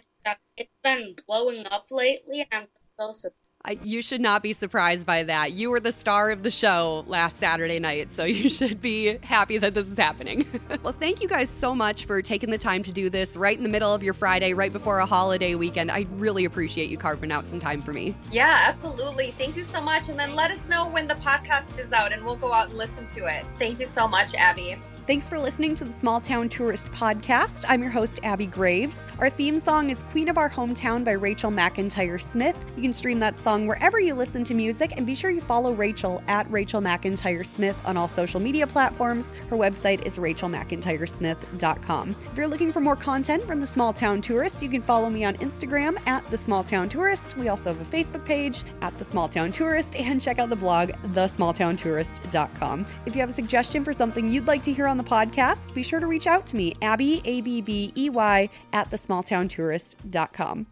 It's 0.56 0.70
been 0.82 1.14
blowing 1.26 1.66
up 1.66 1.86
lately, 1.90 2.46
I'm 2.52 2.68
so 2.98 3.12
surprised. 3.12 3.47
I, 3.64 3.78
you 3.82 4.02
should 4.02 4.20
not 4.20 4.42
be 4.42 4.52
surprised 4.52 5.04
by 5.04 5.24
that. 5.24 5.52
You 5.52 5.70
were 5.70 5.80
the 5.80 5.90
star 5.90 6.30
of 6.30 6.44
the 6.44 6.50
show 6.50 7.04
last 7.08 7.38
Saturday 7.38 7.80
night, 7.80 8.12
so 8.12 8.24
you 8.24 8.48
should 8.58 8.80
be 8.80 9.18
happy 9.22 9.58
that 9.58 9.74
this 9.74 9.88
is 9.88 9.98
happening. 9.98 10.46
well, 10.82 10.92
thank 10.92 11.20
you 11.20 11.28
guys 11.28 11.50
so 11.50 11.74
much 11.74 12.04
for 12.04 12.22
taking 12.22 12.50
the 12.50 12.58
time 12.58 12.84
to 12.84 12.92
do 12.92 13.10
this 13.10 13.36
right 13.36 13.56
in 13.56 13.64
the 13.64 13.68
middle 13.68 13.92
of 13.92 14.02
your 14.02 14.14
Friday, 14.14 14.54
right 14.54 14.72
before 14.72 15.00
a 15.00 15.06
holiday 15.06 15.56
weekend. 15.56 15.90
I 15.90 16.06
really 16.12 16.44
appreciate 16.44 16.88
you 16.88 16.96
carving 16.96 17.32
out 17.32 17.48
some 17.48 17.58
time 17.58 17.82
for 17.82 17.92
me. 17.92 18.14
Yeah, 18.30 18.64
absolutely. 18.66 19.32
Thank 19.32 19.56
you 19.56 19.64
so 19.64 19.80
much. 19.80 20.08
And 20.08 20.18
then 20.18 20.36
let 20.36 20.52
us 20.52 20.60
know 20.68 20.88
when 20.88 21.08
the 21.08 21.14
podcast 21.14 21.78
is 21.78 21.92
out 21.92 22.12
and 22.12 22.24
we'll 22.24 22.36
go 22.36 22.52
out 22.52 22.68
and 22.68 22.78
listen 22.78 23.08
to 23.08 23.26
it. 23.26 23.42
Thank 23.58 23.80
you 23.80 23.86
so 23.86 24.06
much, 24.06 24.34
Abbey. 24.34 24.76
Thanks 25.08 25.26
for 25.26 25.38
listening 25.38 25.74
to 25.76 25.86
the 25.86 25.92
Small 25.94 26.20
Town 26.20 26.50
Tourist 26.50 26.92
Podcast. 26.92 27.64
I'm 27.66 27.80
your 27.80 27.90
host, 27.90 28.20
Abbey 28.24 28.44
Graves. 28.44 29.02
Our 29.20 29.30
theme 29.30 29.58
song 29.58 29.88
is 29.88 30.02
Queen 30.10 30.28
of 30.28 30.36
Our 30.36 30.50
Hometown 30.50 31.02
by 31.02 31.12
Rachel 31.12 31.50
McIntyre 31.50 32.20
Smith. 32.20 32.70
You 32.76 32.82
can 32.82 32.92
stream 32.92 33.18
that 33.20 33.38
song 33.38 33.66
wherever 33.66 33.98
you 33.98 34.12
listen 34.12 34.44
to 34.44 34.52
music, 34.52 34.92
and 34.98 35.06
be 35.06 35.14
sure 35.14 35.30
you 35.30 35.40
follow 35.40 35.72
Rachel 35.72 36.22
at 36.28 36.46
Rachel 36.50 36.82
McIntyre 36.82 37.46
Smith 37.46 37.82
on 37.86 37.96
all 37.96 38.06
social 38.06 38.38
media 38.38 38.66
platforms. 38.66 39.30
Her 39.48 39.56
website 39.56 40.04
is 40.04 40.18
rachelmcintyresmith.com. 40.18 42.16
If 42.30 42.36
you're 42.36 42.46
looking 42.46 42.70
for 42.70 42.80
more 42.80 42.96
content 42.96 43.44
from 43.44 43.60
the 43.60 43.66
Small 43.66 43.94
Town 43.94 44.20
Tourist, 44.20 44.60
you 44.60 44.68
can 44.68 44.82
follow 44.82 45.08
me 45.08 45.24
on 45.24 45.36
Instagram 45.36 46.06
at 46.06 46.22
the 46.26 46.36
Small 46.36 46.62
Town 46.62 46.86
Tourist. 46.86 47.34
We 47.38 47.48
also 47.48 47.72
have 47.72 47.80
a 47.80 47.84
Facebook 47.90 48.26
page 48.26 48.62
at 48.82 48.94
the 48.98 49.06
Small 49.06 49.26
Town 49.26 49.52
Tourist, 49.52 49.96
and 49.96 50.20
check 50.20 50.38
out 50.38 50.50
the 50.50 50.56
blog 50.56 50.90
thesmalltowntourist.com. 50.90 52.86
If 53.06 53.14
you 53.14 53.20
have 53.22 53.30
a 53.30 53.32
suggestion 53.32 53.82
for 53.84 53.94
something 53.94 54.30
you'd 54.30 54.46
like 54.46 54.62
to 54.64 54.70
hear 54.70 54.86
the 54.98 55.04
podcast, 55.04 55.74
be 55.74 55.82
sure 55.82 56.00
to 56.00 56.06
reach 56.06 56.26
out 56.26 56.46
to 56.48 56.56
me, 56.56 56.74
Abbey, 56.82 57.22
A 57.24 57.40
B 57.40 57.60
B 57.62 57.92
E 57.96 58.10
Y, 58.10 58.48
at 58.72 58.90
thesmalltowntourist.com. 58.90 60.66